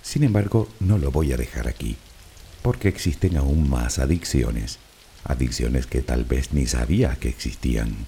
Sin 0.01 0.23
embargo, 0.23 0.67
no 0.79 0.97
lo 0.97 1.11
voy 1.11 1.33
a 1.33 1.37
dejar 1.37 1.67
aquí, 1.67 1.97
porque 2.69 2.87
existen 2.87 3.35
aún 3.35 3.67
más 3.67 3.97
adicciones, 3.97 4.77
adicciones 5.23 5.87
que 5.87 6.03
tal 6.03 6.23
vez 6.23 6.53
ni 6.53 6.67
sabía 6.67 7.15
que 7.15 7.27
existían, 7.27 8.05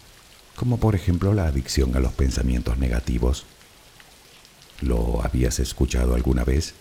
como 0.56 0.78
por 0.78 0.94
ejemplo 0.94 1.34
la 1.34 1.48
adicción 1.48 1.96
a 1.96 2.00
los 2.00 2.14
pensamientos 2.14 2.78
negativos. 2.78 3.46
¿Lo 4.82 5.26
habías 5.26 5.58
escuchado 5.58 6.14
alguna 6.14 6.44
vez? 6.44 6.76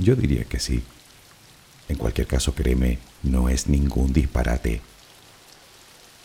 Yo 0.00 0.16
diría 0.16 0.42
que 0.42 0.58
sí. 0.58 0.82
En 1.88 1.98
cualquier 1.98 2.26
caso, 2.26 2.52
créeme, 2.52 2.98
no 3.22 3.48
es 3.48 3.68
ningún 3.68 4.12
disparate. 4.12 4.80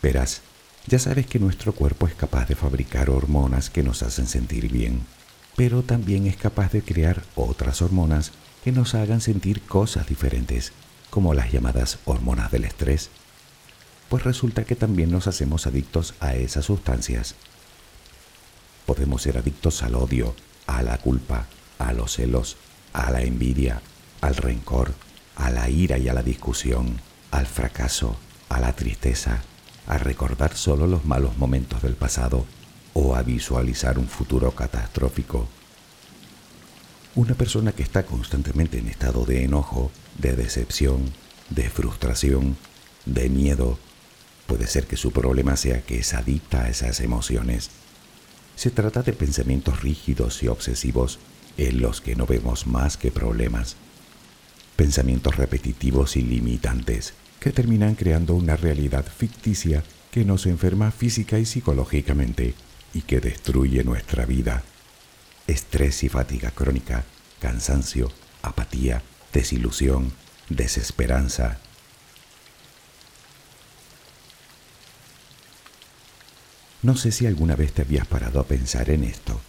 Verás, 0.02 0.42
ya 0.88 0.98
sabes 0.98 1.28
que 1.28 1.38
nuestro 1.38 1.72
cuerpo 1.72 2.08
es 2.08 2.16
capaz 2.16 2.48
de 2.48 2.56
fabricar 2.56 3.12
hormonas 3.12 3.70
que 3.70 3.84
nos 3.84 4.02
hacen 4.02 4.26
sentir 4.26 4.72
bien 4.72 5.06
pero 5.56 5.84
también 5.84 6.28
es 6.28 6.38
capaz 6.38 6.72
de 6.72 6.82
crear 6.82 7.24
otras 7.36 7.82
hormonas 7.82 8.32
que 8.64 8.72
nos 8.72 8.96
hagan 8.96 9.22
sentir 9.22 9.62
cosas 9.62 10.08
diferentes, 10.08 10.74
como 11.10 11.34
las 11.34 11.52
llamadas 11.52 12.00
hormonas 12.06 12.52
del 12.52 12.66
estrés. 12.66 13.10
Pues 14.10 14.24
resulta 14.24 14.64
que 14.64 14.76
también 14.76 15.12
nos 15.12 15.28
hacemos 15.28 15.68
adictos 15.68 16.14
a 16.20 16.36
esas 16.36 16.66
sustancias. 16.66 17.36
Podemos 18.86 19.22
ser 19.22 19.38
adictos 19.38 19.84
al 19.84 19.96
odio, 19.96 20.36
a 20.68 20.84
la 20.84 20.98
culpa, 20.98 21.48
a 21.80 21.94
los 21.94 22.14
celos, 22.14 22.58
a 22.94 23.12
la 23.12 23.22
envidia, 23.22 23.82
al 24.22 24.36
rencor, 24.36 24.94
a 25.36 25.50
la 25.50 25.70
ira 25.70 25.98
y 25.98 26.08
a 26.10 26.14
la 26.14 26.24
discusión, 26.24 27.00
al 27.32 27.48
fracaso, 27.48 28.18
a 28.50 28.60
la 28.60 28.74
tristeza, 28.74 29.42
a 29.88 29.98
recordar 29.98 30.56
solo 30.56 30.88
los 30.88 31.06
malos 31.06 31.38
momentos 31.38 31.82
del 31.82 31.96
pasado 31.96 32.46
o 32.94 33.16
a 33.16 33.24
visualizar 33.24 33.98
un 33.98 34.08
futuro 34.08 34.52
catastrófico. 34.52 35.48
Una 37.14 37.34
persona 37.34 37.74
que 37.74 37.84
está 37.84 38.06
constantemente 38.06 38.78
en 38.78 38.88
estado 38.88 39.26
de 39.26 39.44
enojo, 39.44 39.92
de 40.18 40.34
decepción, 40.34 41.12
de 41.50 41.70
frustración, 41.70 42.56
de 43.06 43.28
miedo, 43.28 43.78
puede 44.48 44.66
ser 44.66 44.88
que 44.88 44.96
su 44.96 45.12
problema 45.12 45.58
sea 45.58 45.82
que 45.82 46.00
es 46.00 46.14
adicta 46.14 46.64
a 46.64 46.70
esas 46.70 47.02
emociones. 47.02 47.70
Se 48.56 48.72
trata 48.72 49.02
de 49.02 49.12
pensamientos 49.12 49.82
rígidos 49.82 50.42
y 50.42 50.48
obsesivos 50.48 51.20
en 51.58 51.82
los 51.82 52.00
que 52.00 52.16
no 52.16 52.26
vemos 52.26 52.66
más 52.66 52.96
que 52.96 53.12
problemas. 53.12 53.76
Pensamientos 54.78 55.36
repetitivos 55.36 56.16
y 56.16 56.22
limitantes 56.22 57.14
que 57.42 57.52
terminan 57.52 57.96
creando 57.96 58.36
una 58.36 58.56
realidad 58.56 59.06
ficticia 59.06 59.84
que 60.12 60.24
nos 60.24 60.46
enferma 60.46 60.92
física 60.92 61.40
y 61.40 61.46
psicológicamente 61.46 62.54
y 62.94 63.02
que 63.02 63.20
destruye 63.20 63.84
nuestra 63.84 64.26
vida. 64.26 64.64
Estrés 65.52 66.06
y 66.06 66.08
fatiga 66.08 66.52
crónica, 66.52 67.04
cansancio, 67.42 68.10
apatía, 68.42 69.04
desilusión, 69.34 70.14
desesperanza. 70.48 71.60
No 76.82 76.96
sé 76.96 77.12
si 77.12 77.28
alguna 77.28 77.58
vez 77.58 77.74
te 77.74 77.82
habías 77.82 78.08
parado 78.08 78.40
a 78.40 78.46
pensar 78.46 78.90
en 78.90 79.04
esto. 79.04 79.42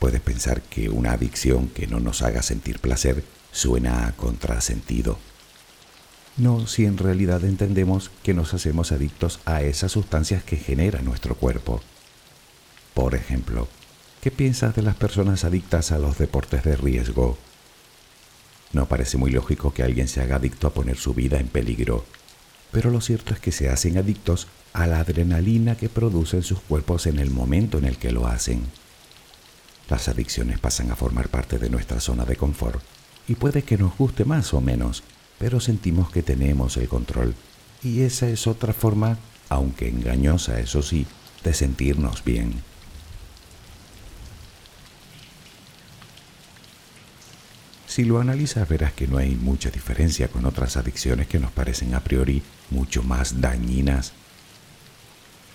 Puedes 0.00 0.20
pensar 0.20 0.60
que 0.60 0.88
una 0.88 1.12
adicción 1.12 1.68
que 1.68 1.86
no 1.86 2.00
nos 2.00 2.22
haga 2.22 2.42
sentir 2.42 2.80
placer 2.80 3.22
suena 3.52 4.08
a 4.08 4.12
contrasentido. 4.16 5.20
No 6.36 6.66
si 6.66 6.84
en 6.84 6.98
realidad 6.98 7.44
entendemos 7.44 8.10
que 8.24 8.34
nos 8.34 8.54
hacemos 8.54 8.90
adictos 8.90 9.38
a 9.44 9.62
esas 9.62 9.92
sustancias 9.92 10.42
que 10.42 10.56
genera 10.56 11.00
nuestro 11.00 11.36
cuerpo. 11.36 11.80
Por 12.92 13.14
ejemplo, 13.14 13.68
¿qué 14.22 14.30
piensas 14.30 14.76
de 14.76 14.82
las 14.82 14.94
personas 14.94 15.42
adictas 15.42 15.90
a 15.90 15.98
los 15.98 16.16
deportes 16.16 16.62
de 16.62 16.76
riesgo? 16.76 17.36
No 18.72 18.86
parece 18.86 19.18
muy 19.18 19.32
lógico 19.32 19.74
que 19.74 19.82
alguien 19.82 20.06
se 20.06 20.20
haga 20.20 20.36
adicto 20.36 20.68
a 20.68 20.72
poner 20.72 20.96
su 20.96 21.12
vida 21.12 21.40
en 21.40 21.48
peligro, 21.48 22.04
pero 22.70 22.90
lo 22.90 23.00
cierto 23.00 23.34
es 23.34 23.40
que 23.40 23.50
se 23.50 23.68
hacen 23.68 23.98
adictos 23.98 24.46
a 24.74 24.86
la 24.86 25.00
adrenalina 25.00 25.76
que 25.76 25.88
producen 25.88 26.44
sus 26.44 26.60
cuerpos 26.60 27.08
en 27.08 27.18
el 27.18 27.32
momento 27.32 27.78
en 27.78 27.84
el 27.84 27.96
que 27.96 28.12
lo 28.12 28.28
hacen. 28.28 28.62
Las 29.90 30.06
adicciones 30.06 30.60
pasan 30.60 30.92
a 30.92 30.96
formar 30.96 31.28
parte 31.28 31.58
de 31.58 31.68
nuestra 31.68 31.98
zona 31.98 32.24
de 32.24 32.36
confort 32.36 32.80
y 33.26 33.34
puede 33.34 33.62
que 33.62 33.76
nos 33.76 33.98
guste 33.98 34.24
más 34.24 34.54
o 34.54 34.60
menos, 34.60 35.02
pero 35.36 35.58
sentimos 35.58 36.12
que 36.12 36.22
tenemos 36.22 36.76
el 36.76 36.86
control. 36.86 37.34
Y 37.82 38.02
esa 38.02 38.28
es 38.28 38.46
otra 38.46 38.72
forma, 38.72 39.18
aunque 39.48 39.88
engañosa 39.88 40.60
eso 40.60 40.80
sí, 40.80 41.08
de 41.42 41.54
sentirnos 41.54 42.22
bien. 42.22 42.71
Si 47.92 48.06
lo 48.06 48.20
analizas 48.20 48.66
verás 48.66 48.94
que 48.94 49.06
no 49.06 49.18
hay 49.18 49.34
mucha 49.34 49.70
diferencia 49.70 50.28
con 50.28 50.46
otras 50.46 50.78
adicciones 50.78 51.26
que 51.26 51.38
nos 51.38 51.52
parecen 51.52 51.94
a 51.94 52.00
priori 52.00 52.40
mucho 52.70 53.02
más 53.02 53.42
dañinas. 53.42 54.14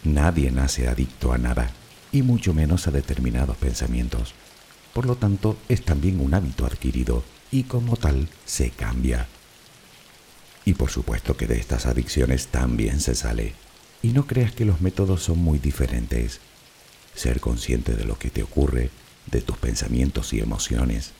Nadie 0.04 0.52
nace 0.52 0.88
adicto 0.88 1.34
a 1.34 1.40
nada, 1.40 1.72
y 2.12 2.22
mucho 2.22 2.54
menos 2.54 2.88
a 2.88 2.92
determinados 2.92 3.58
pensamientos. 3.58 4.36
Por 4.94 5.08
lo 5.08 5.16
tanto, 5.16 5.58
es 5.68 5.84
también 5.84 6.20
un 6.20 6.36
hábito 6.36 6.68
adquirido 6.68 7.24
y 7.50 7.64
como 7.64 7.98
tal 7.98 8.30
se 8.46 8.70
cambia. 8.70 9.28
Y 10.64 10.76
por 10.76 10.92
supuesto 10.92 11.38
que 11.38 11.48
de 11.48 11.58
estas 11.58 11.88
adicciones 11.88 12.50
también 12.50 13.00
se 13.00 13.16
sale. 13.16 13.56
Y 14.04 14.10
no 14.10 14.28
creas 14.28 14.52
que 14.52 14.66
los 14.66 14.80
métodos 14.80 15.24
son 15.24 15.40
muy 15.40 15.58
diferentes. 15.58 16.40
Ser 17.16 17.40
consciente 17.40 17.96
de 17.96 18.06
lo 18.06 18.20
que 18.20 18.30
te 18.30 18.44
ocurre, 18.44 18.92
de 19.26 19.42
tus 19.42 19.58
pensamientos 19.58 20.34
y 20.34 20.40
emociones, 20.40 21.14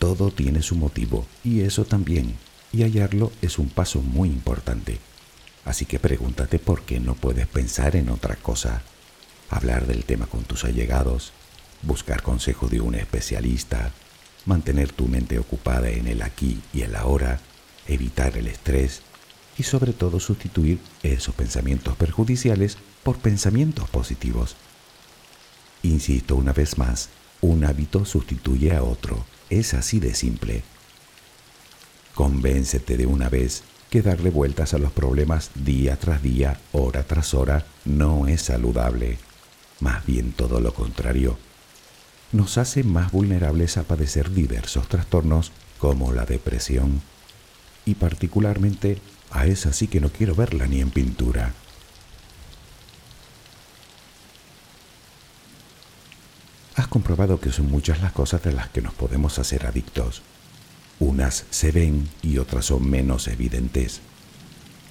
todo 0.00 0.30
tiene 0.30 0.62
su 0.62 0.76
motivo 0.76 1.26
y 1.44 1.60
eso 1.60 1.84
también, 1.84 2.34
y 2.72 2.82
hallarlo 2.82 3.30
es 3.42 3.58
un 3.58 3.68
paso 3.68 4.00
muy 4.00 4.30
importante. 4.30 4.98
Así 5.66 5.84
que 5.84 5.98
pregúntate 5.98 6.58
por 6.58 6.82
qué 6.82 6.98
no 6.98 7.14
puedes 7.14 7.46
pensar 7.46 7.94
en 7.96 8.08
otra 8.08 8.36
cosa, 8.36 8.82
hablar 9.50 9.86
del 9.86 10.04
tema 10.04 10.26
con 10.26 10.42
tus 10.44 10.64
allegados, 10.64 11.32
buscar 11.82 12.22
consejo 12.22 12.66
de 12.66 12.80
un 12.80 12.94
especialista, 12.94 13.92
mantener 14.46 14.90
tu 14.90 15.06
mente 15.06 15.38
ocupada 15.38 15.90
en 15.90 16.08
el 16.08 16.22
aquí 16.22 16.62
y 16.72 16.80
el 16.80 16.96
ahora, 16.96 17.38
evitar 17.86 18.38
el 18.38 18.46
estrés 18.46 19.02
y 19.58 19.64
sobre 19.64 19.92
todo 19.92 20.18
sustituir 20.18 20.78
esos 21.02 21.34
pensamientos 21.34 21.94
perjudiciales 21.96 22.78
por 23.02 23.18
pensamientos 23.18 23.90
positivos. 23.90 24.56
Insisto 25.82 26.36
una 26.36 26.54
vez 26.54 26.78
más, 26.78 27.10
un 27.42 27.64
hábito 27.64 28.06
sustituye 28.06 28.74
a 28.74 28.82
otro 28.82 29.26
es 29.50 29.74
así 29.74 30.00
de 30.00 30.14
simple. 30.14 30.62
Convéncete 32.14 32.96
de 32.96 33.06
una 33.06 33.28
vez 33.28 33.62
que 33.90 34.02
darle 34.02 34.30
vueltas 34.30 34.72
a 34.72 34.78
los 34.78 34.92
problemas 34.92 35.50
día 35.54 35.96
tras 35.96 36.22
día, 36.22 36.60
hora 36.72 37.02
tras 37.02 37.34
hora, 37.34 37.66
no 37.84 38.28
es 38.28 38.42
saludable. 38.42 39.18
Más 39.80 40.06
bien 40.06 40.32
todo 40.32 40.60
lo 40.60 40.72
contrario. 40.72 41.38
Nos 42.32 42.58
hace 42.58 42.84
más 42.84 43.10
vulnerables 43.10 43.76
a 43.76 43.82
padecer 43.82 44.30
diversos 44.30 44.88
trastornos 44.88 45.50
como 45.78 46.12
la 46.12 46.24
depresión. 46.24 47.02
Y 47.84 47.94
particularmente 47.96 48.98
a 49.30 49.46
esa 49.46 49.72
sí 49.72 49.88
que 49.88 50.00
no 50.00 50.10
quiero 50.10 50.34
verla 50.36 50.66
ni 50.66 50.80
en 50.80 50.90
pintura. 50.90 51.54
Comprobado 56.90 57.40
que 57.40 57.52
son 57.52 57.70
muchas 57.70 58.02
las 58.02 58.12
cosas 58.12 58.42
de 58.42 58.52
las 58.52 58.68
que 58.68 58.82
nos 58.82 58.92
podemos 58.92 59.38
hacer 59.38 59.64
adictos. 59.64 60.20
Unas 60.98 61.46
se 61.48 61.72
ven 61.72 62.08
y 62.20 62.36
otras 62.36 62.66
son 62.66 62.90
menos 62.90 63.28
evidentes. 63.28 64.00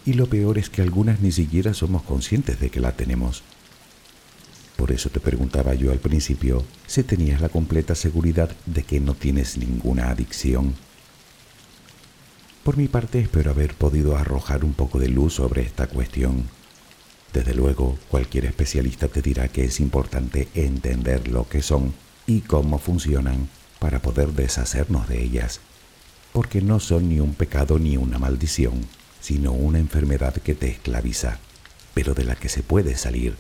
Y 0.06 0.14
lo 0.14 0.26
peor 0.26 0.58
es 0.58 0.72
que 0.72 0.82
algunas 0.82 1.20
ni 1.20 1.32
siquiera 1.32 1.76
somos 1.76 2.02
conscientes 2.02 2.60
de 2.60 2.72
que 2.72 2.80
la 2.80 2.94
tenemos. 2.94 3.44
Por 4.76 4.92
eso 4.92 5.10
te 5.10 5.20
preguntaba 5.20 5.76
yo 5.76 5.92
al 5.92 6.00
principio 6.00 6.64
si 6.88 7.04
tenías 7.04 7.42
la 7.42 7.50
completa 7.50 7.94
seguridad 7.96 8.50
de 8.66 8.84
que 8.84 9.00
no 9.02 9.14
tienes 9.14 9.58
ninguna 9.58 10.10
adicción. 10.10 10.74
Por 12.64 12.78
mi 12.78 12.88
parte 12.88 13.20
espero 13.20 13.52
haber 13.52 13.76
podido 13.76 14.16
arrojar 14.18 14.64
un 14.64 14.74
poco 14.74 15.00
de 15.00 15.10
luz 15.10 15.34
sobre 15.34 15.64
esta 15.64 15.88
cuestión. 15.88 16.46
Desde 17.34 17.54
luego, 17.54 17.98
cualquier 18.10 18.46
especialista 18.46 19.08
te 19.08 19.22
dirá 19.22 19.48
que 19.50 19.66
es 19.66 19.80
importante 19.80 20.48
entender 20.56 21.28
lo 21.28 21.48
que 21.48 21.62
son 21.62 21.94
y 22.26 22.42
cómo 22.42 22.80
funcionan 22.80 23.50
para 23.80 24.02
poder 24.02 24.30
deshacernos 24.34 25.08
de 25.08 25.24
ellas, 25.24 25.62
porque 26.34 26.62
no 26.62 26.80
son 26.80 27.10
ni 27.10 27.20
un 27.20 27.34
pecado 27.34 27.80
ni 27.80 27.98
una 27.98 28.18
maldición, 28.18 28.82
sino 29.22 29.52
una 29.52 29.80
enfermedad 29.80 30.34
que 30.34 30.56
te 30.56 30.70
esclaviza, 30.70 31.40
pero 31.94 32.14
de 32.14 32.24
la 32.24 32.36
que 32.36 32.50
se 32.50 32.64
puede 32.64 32.96
salir 32.96 33.36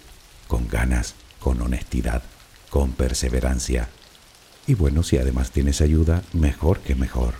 con 0.47 0.67
ganas, 0.67 1.15
con 1.39 1.61
honestidad, 1.61 2.23
con 2.69 2.91
perseverancia. 2.91 3.89
Y 4.67 4.75
bueno, 4.75 5.03
si 5.03 5.17
además 5.17 5.51
tienes 5.51 5.81
ayuda, 5.81 6.23
mejor 6.33 6.79
que 6.79 6.95
mejor. 6.95 7.35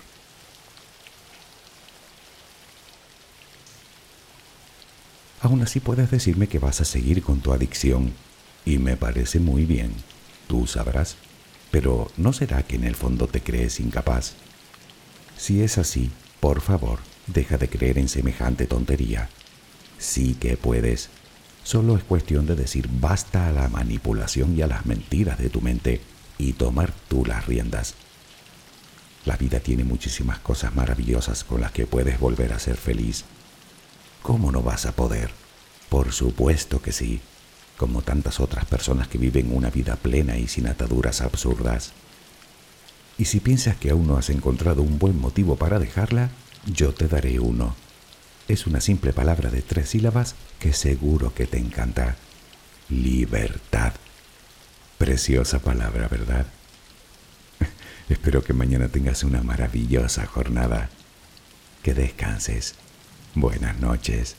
Aún 5.40 5.62
así 5.62 5.80
puedes 5.80 6.10
decirme 6.10 6.48
que 6.48 6.58
vas 6.58 6.80
a 6.80 6.84
seguir 6.84 7.22
con 7.22 7.40
tu 7.40 7.52
adicción 7.52 8.12
y 8.64 8.78
me 8.78 8.96
parece 8.96 9.40
muy 9.40 9.64
bien, 9.64 9.92
tú 10.46 10.66
sabrás, 10.66 11.16
pero 11.70 12.10
¿no 12.16 12.32
será 12.32 12.62
que 12.62 12.76
en 12.76 12.84
el 12.84 12.94
fondo 12.94 13.26
te 13.26 13.40
crees 13.40 13.80
incapaz? 13.80 14.34
Si 15.38 15.62
es 15.62 15.78
así, 15.78 16.10
por 16.40 16.60
favor, 16.60 16.98
deja 17.26 17.56
de 17.56 17.68
creer 17.68 17.98
en 17.98 18.08
semejante 18.08 18.66
tontería. 18.66 19.30
Sí 19.98 20.34
que 20.34 20.56
puedes. 20.56 21.08
Solo 21.62 21.96
es 21.96 22.04
cuestión 22.04 22.46
de 22.46 22.56
decir 22.56 22.88
basta 23.00 23.48
a 23.48 23.52
la 23.52 23.68
manipulación 23.68 24.56
y 24.56 24.62
a 24.62 24.66
las 24.66 24.84
mentiras 24.84 25.38
de 25.38 25.48
tu 25.48 25.60
mente 25.60 26.00
y 26.36 26.52
tomar 26.54 26.92
tú 27.08 27.24
las 27.24 27.46
riendas. 27.46 27.94
La 29.24 29.36
vida 29.36 29.60
tiene 29.60 29.84
muchísimas 29.84 30.38
cosas 30.38 30.74
maravillosas 30.74 31.44
con 31.44 31.60
las 31.60 31.72
que 31.72 31.86
puedes 31.86 32.18
volver 32.18 32.52
a 32.52 32.58
ser 32.58 32.76
feliz. 32.76 33.24
¿Cómo 34.22 34.52
no 34.52 34.62
vas 34.62 34.86
a 34.86 34.92
poder? 34.92 35.30
Por 35.88 36.12
supuesto 36.12 36.82
que 36.82 36.92
sí, 36.92 37.20
como 37.76 38.02
tantas 38.02 38.40
otras 38.40 38.66
personas 38.66 39.08
que 39.08 39.18
viven 39.18 39.54
una 39.54 39.70
vida 39.70 39.96
plena 39.96 40.36
y 40.36 40.46
sin 40.48 40.66
ataduras 40.66 41.22
absurdas. 41.22 41.92
Y 43.16 43.24
si 43.24 43.40
piensas 43.40 43.76
que 43.76 43.90
aún 43.90 44.06
no 44.06 44.16
has 44.16 44.30
encontrado 44.30 44.82
un 44.82 44.98
buen 44.98 45.18
motivo 45.18 45.56
para 45.56 45.78
dejarla, 45.78 46.30
yo 46.66 46.92
te 46.92 47.08
daré 47.08 47.40
uno. 47.40 47.74
Es 48.48 48.66
una 48.66 48.80
simple 48.80 49.12
palabra 49.12 49.50
de 49.50 49.62
tres 49.62 49.90
sílabas 49.90 50.34
que 50.58 50.72
seguro 50.72 51.32
que 51.34 51.46
te 51.46 51.58
encanta. 51.58 52.16
Libertad. 52.88 53.92
Preciosa 54.98 55.60
palabra, 55.60 56.08
¿verdad? 56.08 56.46
Espero 58.08 58.44
que 58.44 58.52
mañana 58.52 58.88
tengas 58.88 59.24
una 59.24 59.42
maravillosa 59.42 60.26
jornada. 60.26 60.90
Que 61.82 61.94
descanses. 61.94 62.74
Buenas 63.34 63.78
noches. 63.80 64.36